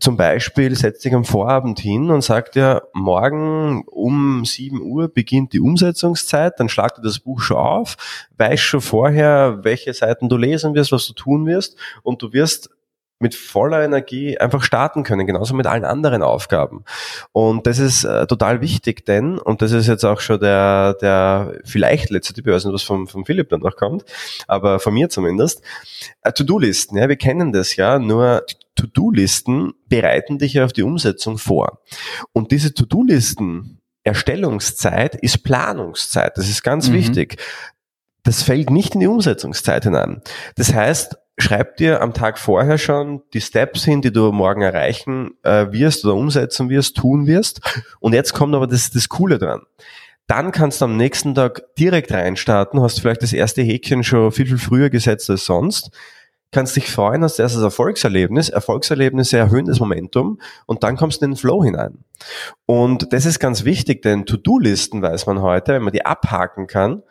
Zum 0.00 0.16
Beispiel 0.16 0.74
setzt 0.74 1.04
dich 1.04 1.14
am 1.14 1.24
Vorabend 1.24 1.78
hin 1.78 2.10
und 2.10 2.22
sagt 2.22 2.54
dir, 2.54 2.84
morgen 2.94 3.84
um 3.86 4.42
7 4.44 4.80
Uhr 4.80 5.08
beginnt 5.08 5.52
die 5.52 5.60
Umsetzungszeit, 5.60 6.58
dann 6.58 6.70
schlag 6.70 6.94
dir 6.94 7.02
das 7.02 7.18
Buch 7.18 7.40
schon 7.40 7.58
auf, 7.58 7.96
weißt 8.38 8.62
schon 8.62 8.80
vorher, 8.80 9.58
welche 9.62 9.92
Seiten 9.92 10.30
du 10.30 10.38
lesen 10.38 10.74
wirst, 10.74 10.92
was 10.92 11.06
du 11.06 11.12
tun 11.12 11.44
wirst 11.44 11.76
und 12.02 12.22
du 12.22 12.32
wirst 12.32 12.70
mit 13.22 13.34
voller 13.34 13.82
Energie 13.82 14.36
einfach 14.36 14.62
starten 14.62 15.04
können, 15.04 15.26
genauso 15.26 15.54
mit 15.54 15.66
allen 15.66 15.84
anderen 15.84 16.22
Aufgaben. 16.22 16.84
Und 17.32 17.66
das 17.66 17.78
ist 17.78 18.04
äh, 18.04 18.26
total 18.26 18.60
wichtig, 18.60 19.06
denn, 19.06 19.38
und 19.38 19.62
das 19.62 19.72
ist 19.72 19.86
jetzt 19.86 20.04
auch 20.04 20.20
schon 20.20 20.40
der, 20.40 20.94
der 21.00 21.54
vielleicht 21.64 22.10
letzte 22.10 22.34
Tipp, 22.34 22.46
ich 22.46 22.52
weiß 22.52 22.64
nicht, 22.64 22.74
was 22.74 22.82
vom, 22.82 23.08
vom 23.08 23.24
Philipp 23.24 23.48
dann 23.48 23.60
noch 23.60 23.76
kommt, 23.76 24.04
aber 24.46 24.78
von 24.78 24.92
mir 24.92 25.08
zumindest, 25.08 25.62
äh, 26.22 26.32
To-Do-Listen, 26.32 26.98
ja, 26.98 27.08
wir 27.08 27.16
kennen 27.16 27.52
das 27.52 27.76
ja, 27.76 27.98
nur 27.98 28.44
To-Do-Listen 28.74 29.72
bereiten 29.88 30.38
dich 30.38 30.54
ja 30.54 30.64
auf 30.64 30.72
die 30.72 30.82
Umsetzung 30.82 31.38
vor. 31.38 31.80
Und 32.32 32.50
diese 32.52 32.74
To-Do-Listen, 32.74 33.78
Erstellungszeit 34.04 35.14
ist 35.14 35.44
Planungszeit. 35.44 36.36
Das 36.36 36.48
ist 36.48 36.62
ganz 36.62 36.88
mhm. 36.88 36.94
wichtig. 36.94 37.36
Das 38.24 38.42
fällt 38.42 38.70
nicht 38.70 38.94
in 38.94 39.00
die 39.00 39.06
Umsetzungszeit 39.06 39.84
hinein. 39.84 40.22
Das 40.56 40.72
heißt, 40.72 41.16
schreib 41.42 41.76
dir 41.76 42.00
am 42.00 42.14
Tag 42.14 42.38
vorher 42.38 42.78
schon 42.78 43.22
die 43.34 43.40
Steps 43.40 43.84
hin, 43.84 44.00
die 44.00 44.12
du 44.12 44.32
morgen 44.32 44.62
erreichen 44.62 45.32
äh, 45.42 45.66
wirst 45.70 46.04
oder 46.04 46.14
umsetzen 46.14 46.70
wirst, 46.70 46.96
tun 46.96 47.26
wirst. 47.26 47.60
Und 48.00 48.14
jetzt 48.14 48.32
kommt 48.32 48.54
aber 48.54 48.66
das, 48.66 48.90
das 48.90 49.08
Coole 49.08 49.38
dran. 49.38 49.62
Dann 50.26 50.52
kannst 50.52 50.80
du 50.80 50.86
am 50.86 50.96
nächsten 50.96 51.34
Tag 51.34 51.74
direkt 51.76 52.12
reinstarten, 52.12 52.80
hast 52.80 53.00
vielleicht 53.00 53.22
das 53.22 53.32
erste 53.32 53.62
Häkchen 53.62 54.04
schon 54.04 54.32
viel, 54.32 54.46
viel 54.46 54.58
früher 54.58 54.88
gesetzt 54.88 55.28
als 55.28 55.44
sonst. 55.44 55.90
kannst 56.52 56.76
dich 56.76 56.90
freuen, 56.90 57.24
hast 57.24 57.38
erstes 57.38 57.62
Erfolgserlebnis, 57.62 58.48
Erfolgserlebnisse 58.48 59.38
erhöhen 59.38 59.66
das 59.66 59.80
Momentum 59.80 60.38
und 60.66 60.84
dann 60.84 60.96
kommst 60.96 61.20
du 61.20 61.24
in 61.24 61.32
den 61.32 61.36
Flow 61.36 61.64
hinein. 61.64 62.04
Und 62.66 63.12
das 63.12 63.26
ist 63.26 63.40
ganz 63.40 63.64
wichtig, 63.64 64.02
denn 64.02 64.26
To-Do-Listen 64.26 65.02
weiß 65.02 65.26
man 65.26 65.40
heute, 65.40 65.72
wenn 65.72 65.82
man 65.82 65.92
die 65.92 66.04
abhaken 66.04 66.66
kann, 66.66 67.02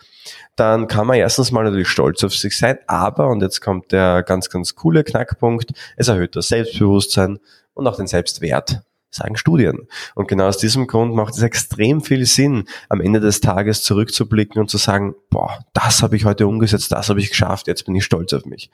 dann 0.56 0.88
kann 0.88 1.08
man 1.08 1.18
erstens 1.18 1.52
mal 1.52 1.64
natürlich 1.64 1.88
stolz 1.88 2.24
auf 2.24 2.34
sich 2.34 2.58
sein, 2.58 2.78
aber, 2.88 3.30
und 3.30 3.42
jetzt 3.42 3.62
kommt 3.62 3.92
der 3.92 4.24
ganz, 4.24 4.50
ganz 4.50 4.76
coole 4.76 5.04
Knackpunkt, 5.04 5.72
es 5.98 6.08
erhöht 6.08 6.36
das 6.36 6.50
Selbstbewusstsein 6.50 7.40
und 7.74 7.88
auch 7.88 7.98
den 7.98 8.08
Selbstwert 8.08 8.82
sagen 9.12 9.36
Studien. 9.36 9.88
Und 10.16 10.28
genau 10.28 10.48
aus 10.48 10.58
diesem 10.58 10.88
Grund 10.88 11.14
macht 11.14 11.34
es 11.36 11.44
extrem 11.44 12.02
viel 12.02 12.26
Sinn, 12.26 12.66
am 12.90 13.02
Ende 13.02 13.20
des 13.20 13.42
Tages 13.42 13.84
zurückzublicken 13.84 14.62
und 14.62 14.70
zu 14.70 14.78
sagen, 14.78 15.16
boah, 15.30 15.60
das 15.74 16.02
habe 16.02 16.16
ich 16.16 16.26
heute 16.26 16.48
umgesetzt, 16.48 16.92
das 16.92 17.10
habe 17.10 17.20
ich 17.20 17.30
geschafft, 17.30 17.68
jetzt 17.68 17.86
bin 17.86 17.96
ich 17.96 18.06
stolz 18.06 18.34
auf 18.34 18.46
mich. 18.46 18.72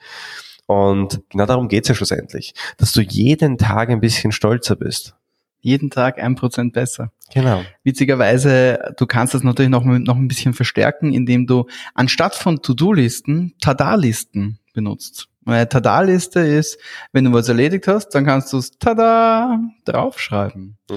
Und 0.66 1.22
genau 1.30 1.46
darum 1.46 1.68
geht's 1.68 1.88
ja 1.88 1.94
schlussendlich, 1.94 2.54
dass 2.76 2.92
du 2.92 3.00
jeden 3.00 3.58
Tag 3.58 3.88
ein 3.88 4.00
bisschen 4.00 4.32
stolzer 4.32 4.76
bist. 4.76 5.14
Jeden 5.60 5.90
Tag 5.90 6.22
ein 6.22 6.34
Prozent 6.34 6.72
besser. 6.72 7.12
Genau. 7.32 7.62
Witzigerweise, 7.84 8.94
du 8.96 9.06
kannst 9.06 9.34
das 9.34 9.42
natürlich 9.42 9.70
noch, 9.70 9.84
noch 9.84 10.16
ein 10.16 10.28
bisschen 10.28 10.54
verstärken, 10.54 11.12
indem 11.12 11.46
du 11.46 11.66
anstatt 11.94 12.34
von 12.34 12.62
To-Do-Listen 12.62 13.54
Tada-Listen 13.60 14.58
benutzt. 14.72 15.28
Eine 15.44 15.68
Tada-Liste 15.68 16.40
ist, 16.40 16.78
wenn 17.12 17.24
du 17.24 17.32
was 17.32 17.48
erledigt 17.48 17.88
hast, 17.88 18.10
dann 18.10 18.26
kannst 18.26 18.52
du 18.52 18.58
es 18.58 18.72
Tada 18.78 19.58
draufschreiben. 19.86 20.76
Mm. 20.90 20.94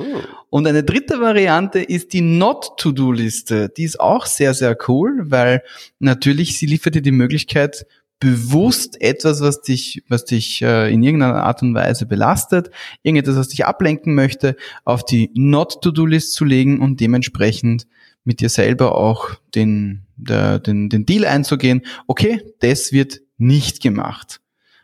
Und 0.49 0.67
eine 0.67 0.83
dritte 0.83 1.21
Variante 1.21 1.79
ist 1.79 2.11
die 2.11 2.19
Not-To-Do-Liste. 2.19 3.69
Die 3.69 3.83
ist 3.83 3.99
auch 4.01 4.25
sehr, 4.25 4.53
sehr 4.53 4.77
cool, 4.89 5.21
weil 5.23 5.63
natürlich 5.99 6.57
sie 6.57 6.65
liefert 6.65 6.95
dir 6.95 7.01
die 7.01 7.13
Möglichkeit, 7.13 7.85
bewusst 8.21 9.01
etwas, 9.01 9.41
was 9.41 9.61
dich, 9.61 10.03
was 10.07 10.23
dich 10.23 10.61
äh, 10.61 10.93
in 10.93 11.03
irgendeiner 11.03 11.43
Art 11.43 11.63
und 11.63 11.73
Weise 11.73 12.05
belastet, 12.05 12.69
irgendetwas, 13.01 13.35
was 13.35 13.49
dich 13.49 13.65
ablenken 13.65 14.15
möchte, 14.15 14.55
auf 14.85 15.03
die 15.03 15.31
Not-To-Do-List 15.33 16.33
zu 16.33 16.45
legen 16.45 16.79
und 16.79 17.01
dementsprechend 17.01 17.87
mit 18.23 18.39
dir 18.39 18.49
selber 18.49 18.95
auch 18.95 19.31
den, 19.55 20.03
der, 20.15 20.59
den, 20.59 20.89
den 20.89 21.07
Deal 21.07 21.25
einzugehen. 21.25 21.81
Okay, 22.07 22.43
das 22.59 22.93
wird 22.93 23.21
nicht 23.37 23.81
gemacht 23.81 24.39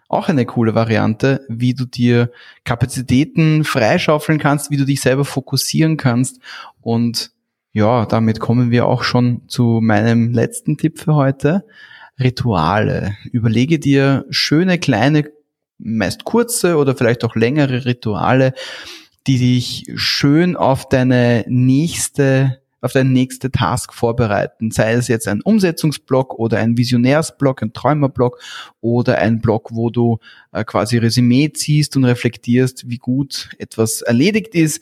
auch 0.09 0.29
eine 0.29 0.45
coole 0.45 0.73
Variante, 0.73 1.45
wie 1.49 1.73
du 1.73 1.85
dir 1.85 2.31
Kapazitäten 2.63 3.65
freischaufeln 3.65 4.39
kannst, 4.39 4.71
wie 4.71 4.77
du 4.77 4.85
dich 4.85 5.01
selber 5.01 5.25
fokussieren 5.25 5.97
kannst. 5.97 6.39
Und 6.79 7.31
ja, 7.73 8.05
damit 8.05 8.39
kommen 8.39 8.71
wir 8.71 8.85
auch 8.85 9.03
schon 9.03 9.41
zu 9.47 9.79
meinem 9.81 10.31
letzten 10.31 10.77
Tipp 10.77 10.97
für 10.99 11.15
heute. 11.15 11.65
Rituale. 12.19 13.15
Überlege 13.31 13.79
dir 13.79 14.25
schöne 14.29 14.79
kleine, 14.79 15.29
meist 15.77 16.23
kurze 16.23 16.77
oder 16.77 16.95
vielleicht 16.95 17.23
auch 17.23 17.35
längere 17.35 17.85
Rituale, 17.85 18.53
die 19.27 19.37
dich 19.37 19.85
schön 19.95 20.55
auf 20.55 20.89
deine 20.89 21.45
nächste 21.47 22.59
auf 22.79 22.93
deine 22.93 23.09
nächste 23.09 23.51
Task 23.51 23.93
vorbereiten. 23.93 24.71
Sei 24.71 24.93
es 24.93 25.07
jetzt 25.07 25.27
ein 25.27 25.41
Umsetzungsblock 25.41 26.37
oder 26.37 26.59
ein 26.59 26.77
Visionärsblock, 26.77 27.63
ein 27.63 27.73
Träumerblock 27.73 28.39
oder 28.81 29.17
ein 29.17 29.41
Block, 29.41 29.69
wo 29.73 29.89
du 29.89 30.19
äh, 30.51 30.63
quasi 30.63 30.97
Resümee 30.97 31.51
ziehst 31.51 31.97
und 31.97 32.05
reflektierst, 32.05 32.89
wie 32.89 32.97
gut 32.97 33.49
etwas 33.57 34.01
erledigt 34.01 34.53
ist. 34.53 34.81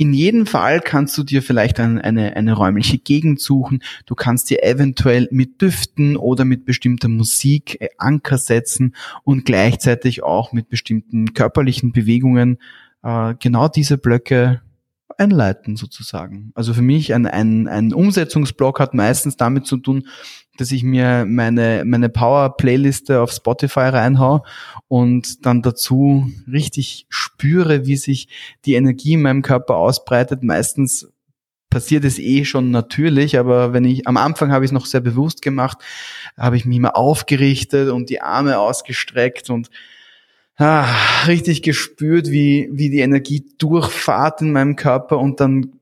In 0.00 0.14
jedem 0.14 0.46
Fall 0.46 0.80
kannst 0.80 1.18
du 1.18 1.24
dir 1.24 1.42
vielleicht 1.42 1.78
ein, 1.78 2.00
eine, 2.00 2.34
eine 2.34 2.54
räumliche 2.54 2.96
Gegend 2.96 3.38
suchen. 3.38 3.82
Du 4.06 4.14
kannst 4.14 4.48
dir 4.48 4.64
eventuell 4.64 5.28
mit 5.30 5.60
Düften 5.60 6.16
oder 6.16 6.46
mit 6.46 6.64
bestimmter 6.64 7.08
Musik 7.08 7.76
äh, 7.82 7.90
Anker 7.98 8.38
setzen 8.38 8.94
und 9.24 9.44
gleichzeitig 9.44 10.22
auch 10.22 10.54
mit 10.54 10.70
bestimmten 10.70 11.34
körperlichen 11.34 11.92
Bewegungen 11.92 12.56
äh, 13.02 13.34
genau 13.40 13.68
diese 13.68 13.98
Blöcke 13.98 14.62
einleiten 15.18 15.76
sozusagen. 15.76 16.52
Also 16.54 16.74
für 16.74 16.82
mich 16.82 17.14
ein, 17.14 17.26
ein, 17.26 17.68
ein 17.68 17.92
Umsetzungsblock 17.92 18.80
hat 18.80 18.94
meistens 18.94 19.36
damit 19.36 19.66
zu 19.66 19.76
tun, 19.76 20.06
dass 20.56 20.72
ich 20.72 20.82
mir 20.82 21.24
meine, 21.26 21.84
meine 21.86 22.08
Power-Playliste 22.08 23.20
auf 23.20 23.32
Spotify 23.32 23.88
reinhau 23.88 24.44
und 24.88 25.46
dann 25.46 25.62
dazu 25.62 26.30
richtig 26.50 27.06
spüre, 27.08 27.86
wie 27.86 27.96
sich 27.96 28.28
die 28.64 28.74
Energie 28.74 29.14
in 29.14 29.22
meinem 29.22 29.42
Körper 29.42 29.76
ausbreitet. 29.76 30.42
Meistens 30.42 31.10
passiert 31.70 32.04
es 32.04 32.18
eh 32.18 32.44
schon 32.44 32.70
natürlich, 32.70 33.38
aber 33.38 33.72
wenn 33.72 33.84
ich 33.84 34.06
am 34.06 34.16
Anfang 34.16 34.52
habe 34.52 34.64
ich 34.64 34.70
es 34.70 34.72
noch 34.72 34.86
sehr 34.86 35.00
bewusst 35.00 35.40
gemacht, 35.40 35.78
habe 36.36 36.56
ich 36.56 36.66
mich 36.66 36.76
immer 36.76 36.96
aufgerichtet 36.96 37.88
und 37.88 38.10
die 38.10 38.20
Arme 38.20 38.58
ausgestreckt 38.58 39.48
und 39.48 39.70
ah, 40.60 41.24
richtig 41.26 41.62
gespürt, 41.62 42.30
wie, 42.30 42.68
wie 42.72 42.90
die 42.90 43.00
Energie 43.00 43.44
durchfahrt 43.58 44.42
in 44.42 44.52
meinem 44.52 44.76
Körper 44.76 45.18
und 45.18 45.40
dann 45.40 45.72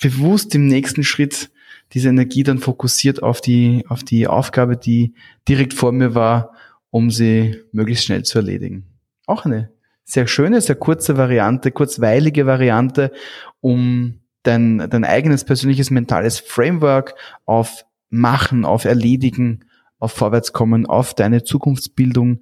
bewusst 0.00 0.54
im 0.54 0.66
nächsten 0.66 1.04
Schritt 1.04 1.50
diese 1.92 2.08
Energie 2.08 2.42
dann 2.42 2.58
fokussiert 2.58 3.22
auf 3.22 3.40
die, 3.40 3.84
auf 3.88 4.04
die 4.04 4.26
Aufgabe, 4.26 4.76
die 4.76 5.14
direkt 5.48 5.74
vor 5.74 5.92
mir 5.92 6.14
war, 6.14 6.54
um 6.90 7.10
sie 7.10 7.56
möglichst 7.72 8.04
schnell 8.04 8.24
zu 8.24 8.38
erledigen. 8.38 8.84
Auch 9.26 9.44
eine 9.44 9.70
sehr 10.04 10.26
schöne, 10.26 10.60
sehr 10.60 10.76
kurze 10.76 11.16
Variante, 11.16 11.70
kurzweilige 11.70 12.46
Variante, 12.46 13.12
um 13.60 14.20
dein, 14.42 14.78
dein 14.90 15.04
eigenes 15.04 15.44
persönliches 15.44 15.90
mentales 15.90 16.40
Framework 16.40 17.14
auf 17.44 17.84
Machen, 18.08 18.64
auf 18.64 18.86
Erledigen, 18.86 19.64
auf 20.00 20.12
Vorwärtskommen, 20.12 20.86
auf 20.86 21.14
deine 21.14 21.44
Zukunftsbildung 21.44 22.40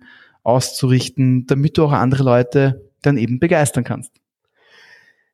auszurichten, 0.48 1.46
damit 1.46 1.78
du 1.78 1.84
auch 1.84 1.92
andere 1.92 2.22
Leute 2.22 2.90
dann 3.02 3.18
eben 3.18 3.38
begeistern 3.38 3.84
kannst. 3.84 4.12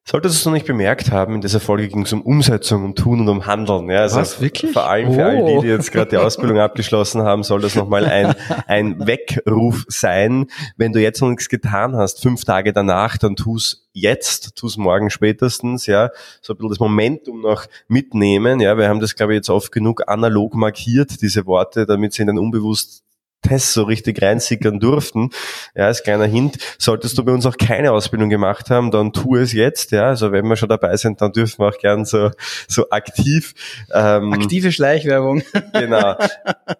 Solltest 0.06 0.34
du 0.34 0.38
es 0.38 0.44
noch 0.44 0.52
nicht 0.52 0.66
bemerkt 0.66 1.10
haben, 1.12 1.36
in 1.36 1.40
dieser 1.40 1.60
Folge 1.60 1.88
ging 1.88 2.02
es 2.02 2.12
um 2.12 2.20
Umsetzung, 2.20 2.84
um 2.84 2.94
Tun 2.94 3.20
und 3.20 3.28
um 3.30 3.46
Handeln. 3.46 3.88
Ja, 3.88 4.00
also 4.00 4.16
Was, 4.16 4.38
wirklich? 4.38 4.72
Vor 4.72 4.86
allem 4.86 5.14
für 5.14 5.20
oh. 5.20 5.24
all 5.24 5.44
die, 5.46 5.60
die 5.62 5.68
jetzt 5.68 5.92
gerade 5.92 6.10
die 6.10 6.18
Ausbildung 6.18 6.58
abgeschlossen 6.58 7.22
haben, 7.22 7.42
soll 7.42 7.62
das 7.62 7.74
nochmal 7.74 8.04
ein, 8.04 8.34
ein 8.66 9.06
Weckruf 9.06 9.86
sein. 9.88 10.48
Wenn 10.76 10.92
du 10.92 11.00
jetzt 11.00 11.22
noch 11.22 11.30
nichts 11.30 11.48
getan 11.48 11.96
hast, 11.96 12.20
fünf 12.20 12.44
Tage 12.44 12.74
danach, 12.74 13.16
dann 13.16 13.34
tu's 13.34 13.88
jetzt, 13.94 14.56
tu's 14.56 14.76
morgen 14.76 15.08
spätestens, 15.08 15.86
ja. 15.86 16.10
So 16.42 16.52
ein 16.52 16.58
bisschen 16.58 16.68
das 16.68 16.80
Momentum 16.80 17.40
noch 17.40 17.64
mitnehmen, 17.88 18.60
ja. 18.60 18.76
Wir 18.76 18.90
haben 18.90 19.00
das, 19.00 19.14
glaube 19.16 19.32
ich, 19.32 19.36
jetzt 19.36 19.48
oft 19.48 19.72
genug 19.72 20.02
analog 20.06 20.54
markiert, 20.54 21.22
diese 21.22 21.46
Worte, 21.46 21.86
damit 21.86 22.12
sie 22.12 22.20
in 22.20 22.26
den 22.26 22.38
unbewusst 22.38 23.03
Tests 23.44 23.74
so 23.74 23.84
richtig 23.84 24.20
reinsickern 24.22 24.80
durften. 24.80 25.30
Ja, 25.74 25.86
als 25.86 26.02
kleiner 26.02 26.26
Hint, 26.26 26.58
solltest 26.78 27.16
du 27.18 27.24
bei 27.24 27.32
uns 27.32 27.46
auch 27.46 27.56
keine 27.56 27.92
Ausbildung 27.92 28.30
gemacht 28.30 28.70
haben, 28.70 28.90
dann 28.90 29.12
tu 29.12 29.36
es 29.36 29.52
jetzt. 29.52 29.92
Ja, 29.92 30.06
also 30.06 30.32
wenn 30.32 30.46
wir 30.46 30.56
schon 30.56 30.68
dabei 30.68 30.96
sind, 30.96 31.20
dann 31.20 31.32
dürfen 31.32 31.60
wir 31.60 31.68
auch 31.68 31.78
gern 31.78 32.04
so, 32.04 32.30
so 32.66 32.90
aktiv. 32.90 33.54
Ähm, 33.92 34.32
Aktive 34.32 34.72
Schleichwerbung. 34.72 35.42
Genau. 35.72 36.16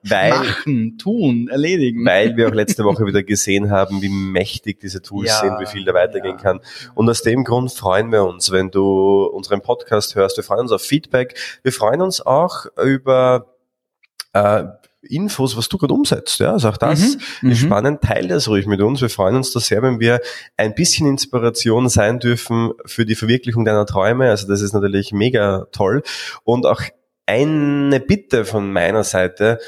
Weil, 0.03 0.31
Machen, 0.31 0.99
tun, 0.99 1.49
erledigen. 1.49 2.05
Weil 2.05 2.37
wir 2.37 2.49
auch 2.49 2.55
letzte 2.55 2.85
Woche 2.85 3.07
wieder 3.07 3.23
gesehen 3.23 3.71
haben, 3.71 4.03
wie 4.03 4.09
mächtig 4.09 4.81
diese 4.81 5.03
Tools 5.03 5.29
ja, 5.29 5.41
sind, 5.41 5.61
wie 5.61 5.67
viel 5.67 5.85
da 5.85 5.95
weitergehen 5.95 6.37
ja. 6.37 6.43
kann. 6.43 6.61
Und 6.95 7.09
aus 7.09 7.23
dem 7.23 7.45
Grund 7.45 7.73
freuen 7.73 8.11
wir 8.11 8.25
uns, 8.25 8.51
wenn 8.51 8.71
du 8.71 9.25
unseren 9.25 9.61
Podcast 9.61 10.15
hörst. 10.15 10.37
Wir 10.37 10.45
freuen 10.45 10.63
uns 10.63 10.73
auf 10.73 10.83
Feedback. 10.83 11.37
Wir 11.63 11.73
freuen 11.73 12.01
uns 12.01 12.21
auch 12.25 12.67
über 12.83 13.55
äh, 14.33 14.65
Infos, 15.07 15.57
was 15.57 15.69
du 15.69 15.79
gerade 15.79 15.95
umsetzt. 15.95 16.41
Ja, 16.41 16.53
also 16.53 16.69
auch 16.69 16.77
das 16.77 17.01
mhm. 17.41 17.51
ist 17.51 17.63
mhm. 17.63 17.67
spannend. 17.67 18.01
Teil 18.03 18.29
das 18.29 18.49
ruhig 18.49 18.67
mit 18.67 18.81
uns. 18.81 19.01
Wir 19.01 19.11
freuen 19.11 19.37
uns 19.37 19.53
da 19.53 19.61
sehr, 19.61 19.83
wenn 19.83 20.01
wir 20.01 20.21
ein 20.57 20.75
bisschen 20.75 21.07
Inspiration 21.07 21.89
sein 21.89 22.19
dürfen 22.19 22.73
für 22.87 23.05
die 23.07 23.15
Verwirklichung 23.15 23.65
deiner 23.65 23.87
Träume. 23.87 24.31
Also 24.31 24.47
das 24.47 24.61
ist 24.61 24.73
natürlich 24.73 25.13
mega 25.13 25.67
toll. 25.73 26.03
Und 26.45 26.67
auch 26.67 26.83
eine 27.27 28.01
Bitte 28.01 28.45
von 28.45 28.73
meiner 28.73 29.05
Seite. 29.05 29.59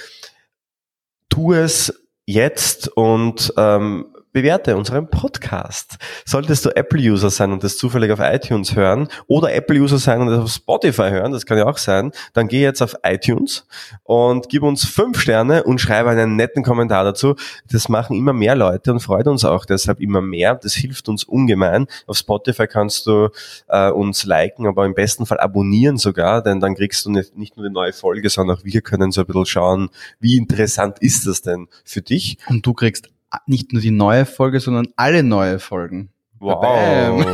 Tu 1.29 1.53
es 1.53 1.92
jetzt 2.27 2.88
und 2.88 3.53
ähm, 3.57 4.07
bewerte 4.37 4.77
unseren 4.77 5.09
Podcast. 5.09 5.96
Solltest 6.27 6.66
du 6.66 6.77
Apple-User 6.77 7.31
sein 7.31 7.53
und 7.53 7.64
das 7.64 7.79
zufällig 7.79 8.12
auf 8.12 8.18
iTunes 8.20 8.77
hören 8.77 9.09
oder 9.29 9.55
Apple-User 9.55 9.96
sein 9.96 10.20
und 10.20 10.27
das 10.27 10.40
auf 10.40 10.51
Spotify 10.51 11.09
hören, 11.09 11.33
das 11.33 11.46
kann 11.46 11.57
ja 11.57 11.64
auch 11.64 11.79
sein, 11.79 12.12
dann 12.35 12.46
geh 12.46 12.61
jetzt 12.61 12.83
auf 12.83 12.96
iTunes 13.03 13.66
und 14.03 14.51
gib 14.51 14.62
uns 14.62 14.85
fünf 14.85 15.20
Sterne 15.20 15.64
und 15.64 15.81
schreibe 15.81 16.11
einen 16.11 16.37
netten 16.37 16.62
Kommentar 16.62 17.03
dazu. 17.03 17.35
Das 17.72 17.88
machen 17.88 18.14
immer 18.14 18.35
mehr 18.35 18.55
Leute 18.55 18.92
und 18.92 19.01
freut 19.01 19.27
uns 19.27 19.42
auch 19.42 19.64
deshalb 19.64 20.03
immer 20.03 20.20
mehr. 20.20 20.55
Das 20.55 20.75
hilft 20.75 21.09
uns 21.09 21.25
ungemein. 21.25 21.87
Auf 22.07 22.18
Spotify 22.18 22.66
kannst 22.66 23.07
du 23.07 23.31
äh, 23.68 23.88
uns 23.88 24.27
liken, 24.27 24.66
aber 24.66 24.85
im 24.85 24.92
besten 24.92 25.25
Fall 25.25 25.40
abonnieren 25.40 25.96
sogar, 25.96 26.42
denn 26.42 26.61
dann 26.61 26.75
kriegst 26.75 27.07
du 27.07 27.11
nicht, 27.11 27.38
nicht 27.38 27.57
nur 27.57 27.64
eine 27.64 27.72
neue 27.72 27.94
Folge, 27.94 28.29
sondern 28.29 28.59
auch 28.59 28.64
wir 28.64 28.83
können 28.83 29.12
so 29.12 29.22
ein 29.22 29.27
bisschen 29.27 29.46
schauen, 29.46 29.88
wie 30.20 30.37
interessant 30.37 30.99
ist 31.01 31.27
das 31.27 31.40
denn 31.40 31.68
für 31.85 32.03
dich. 32.03 32.37
Und 32.51 32.66
du 32.66 32.75
kriegst 32.75 33.09
nicht 33.46 33.72
nur 33.72 33.83
die 33.83 33.90
neue 33.90 34.27
Folge, 34.27 34.61
sondern 34.61 34.88
alle 34.96 35.22
neue 35.22 35.59
Folgen. 35.59 36.11
Wow. 36.38 37.25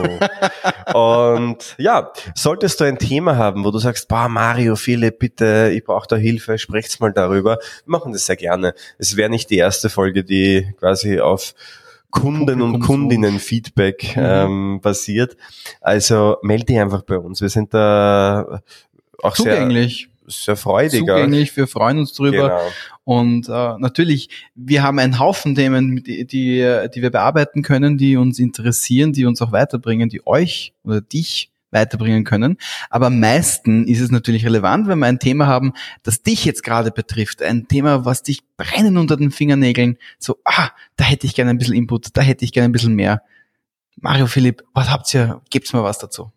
und 0.94 1.74
ja, 1.78 2.12
solltest 2.34 2.80
du 2.80 2.84
ein 2.84 2.98
Thema 2.98 3.36
haben, 3.36 3.64
wo 3.64 3.70
du 3.70 3.78
sagst, 3.78 4.08
boah, 4.08 4.28
Mario, 4.28 4.76
Philipp, 4.76 5.18
bitte, 5.18 5.72
ich 5.74 5.84
brauche 5.84 6.06
da 6.06 6.16
Hilfe, 6.16 6.56
sprecht's 6.58 7.00
mal 7.00 7.12
darüber. 7.12 7.58
Wir 7.84 7.90
machen 7.90 8.12
das 8.12 8.26
sehr 8.26 8.36
gerne. 8.36 8.74
Es 8.98 9.16
wäre 9.16 9.28
nicht 9.28 9.50
die 9.50 9.56
erste 9.56 9.90
Folge, 9.90 10.24
die 10.24 10.72
quasi 10.78 11.20
auf 11.20 11.54
Kunden 12.10 12.62
und 12.62 12.80
Kundinnen 12.80 13.40
Feedback 13.40 14.16
mhm. 14.16 14.22
ähm, 14.24 14.80
basiert. 14.82 15.36
Also 15.80 16.36
melde 16.42 16.66
dich 16.66 16.78
einfach 16.78 17.02
bei 17.02 17.18
uns. 17.18 17.40
Wir 17.40 17.48
sind 17.48 17.74
da 17.74 18.60
auch 19.22 19.34
zugänglich. 19.34 20.02
Sehr, 20.02 20.11
sehr 20.26 20.56
freudig. 20.56 21.00
Zugänglich, 21.00 21.56
wir 21.56 21.66
freuen 21.66 21.98
uns 21.98 22.12
drüber. 22.12 22.48
Genau. 22.48 22.70
Und 23.04 23.48
äh, 23.48 23.78
natürlich, 23.78 24.28
wir 24.54 24.82
haben 24.82 24.98
einen 24.98 25.18
Haufen 25.18 25.54
Themen, 25.54 26.02
die, 26.02 26.26
die, 26.26 26.88
die 26.94 27.02
wir 27.02 27.10
bearbeiten 27.10 27.62
können, 27.62 27.98
die 27.98 28.16
uns 28.16 28.38
interessieren, 28.38 29.12
die 29.12 29.24
uns 29.24 29.42
auch 29.42 29.52
weiterbringen, 29.52 30.08
die 30.08 30.26
euch 30.26 30.72
oder 30.84 31.00
dich 31.00 31.50
weiterbringen 31.72 32.24
können. 32.24 32.58
Aber 32.90 33.06
am 33.06 33.18
meisten 33.18 33.88
ist 33.88 34.00
es 34.00 34.10
natürlich 34.10 34.44
relevant, 34.44 34.86
wenn 34.86 34.98
wir 34.98 35.06
ein 35.06 35.18
Thema 35.18 35.46
haben, 35.46 35.72
das 36.02 36.22
dich 36.22 36.44
jetzt 36.44 36.62
gerade 36.62 36.90
betrifft. 36.90 37.42
Ein 37.42 37.66
Thema, 37.66 38.04
was 38.04 38.22
dich 38.22 38.42
brennen 38.56 38.98
unter 38.98 39.16
den 39.16 39.30
Fingernägeln. 39.30 39.98
So, 40.18 40.38
ah, 40.44 40.70
da 40.96 41.04
hätte 41.04 41.26
ich 41.26 41.34
gerne 41.34 41.50
ein 41.50 41.58
bisschen 41.58 41.74
Input, 41.74 42.08
da 42.12 42.20
hätte 42.20 42.44
ich 42.44 42.52
gerne 42.52 42.68
ein 42.68 42.72
bisschen 42.72 42.94
mehr. 42.94 43.22
Mario 43.96 44.26
Philipp, 44.26 44.62
was 44.74 44.90
habt 44.90 45.12
ihr? 45.14 45.40
Gebt's 45.50 45.72
mir 45.72 45.82
was 45.82 45.98
dazu? 45.98 46.30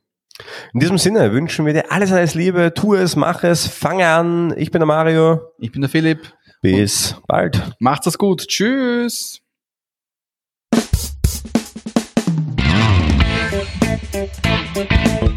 In 0.74 0.80
diesem 0.80 0.98
Sinne 0.98 1.32
wünschen 1.32 1.65
wir 1.65 1.74
dir 1.74 1.91
alles, 1.91 2.12
alles 2.12 2.36
Liebe. 2.36 2.74
Tu 2.74 2.95
es, 2.95 3.15
mach 3.15 3.43
es, 3.43 3.67
fange 3.67 4.08
an. 4.08 4.54
Ich 4.58 4.71
bin 4.71 4.80
der 4.80 4.88
Mario. 4.88 5.41
Ich 5.60 5.71
bin 5.71 5.82
der 5.82 5.89
Philipp. 5.89 6.34
Bis 6.62 7.15
bald. 7.28 7.62
Macht's 7.80 8.08
es 8.08 8.17
gut. 8.17 8.48
Tschüss. 8.48 9.41
Thank 14.76 15.24
you. 15.24 15.35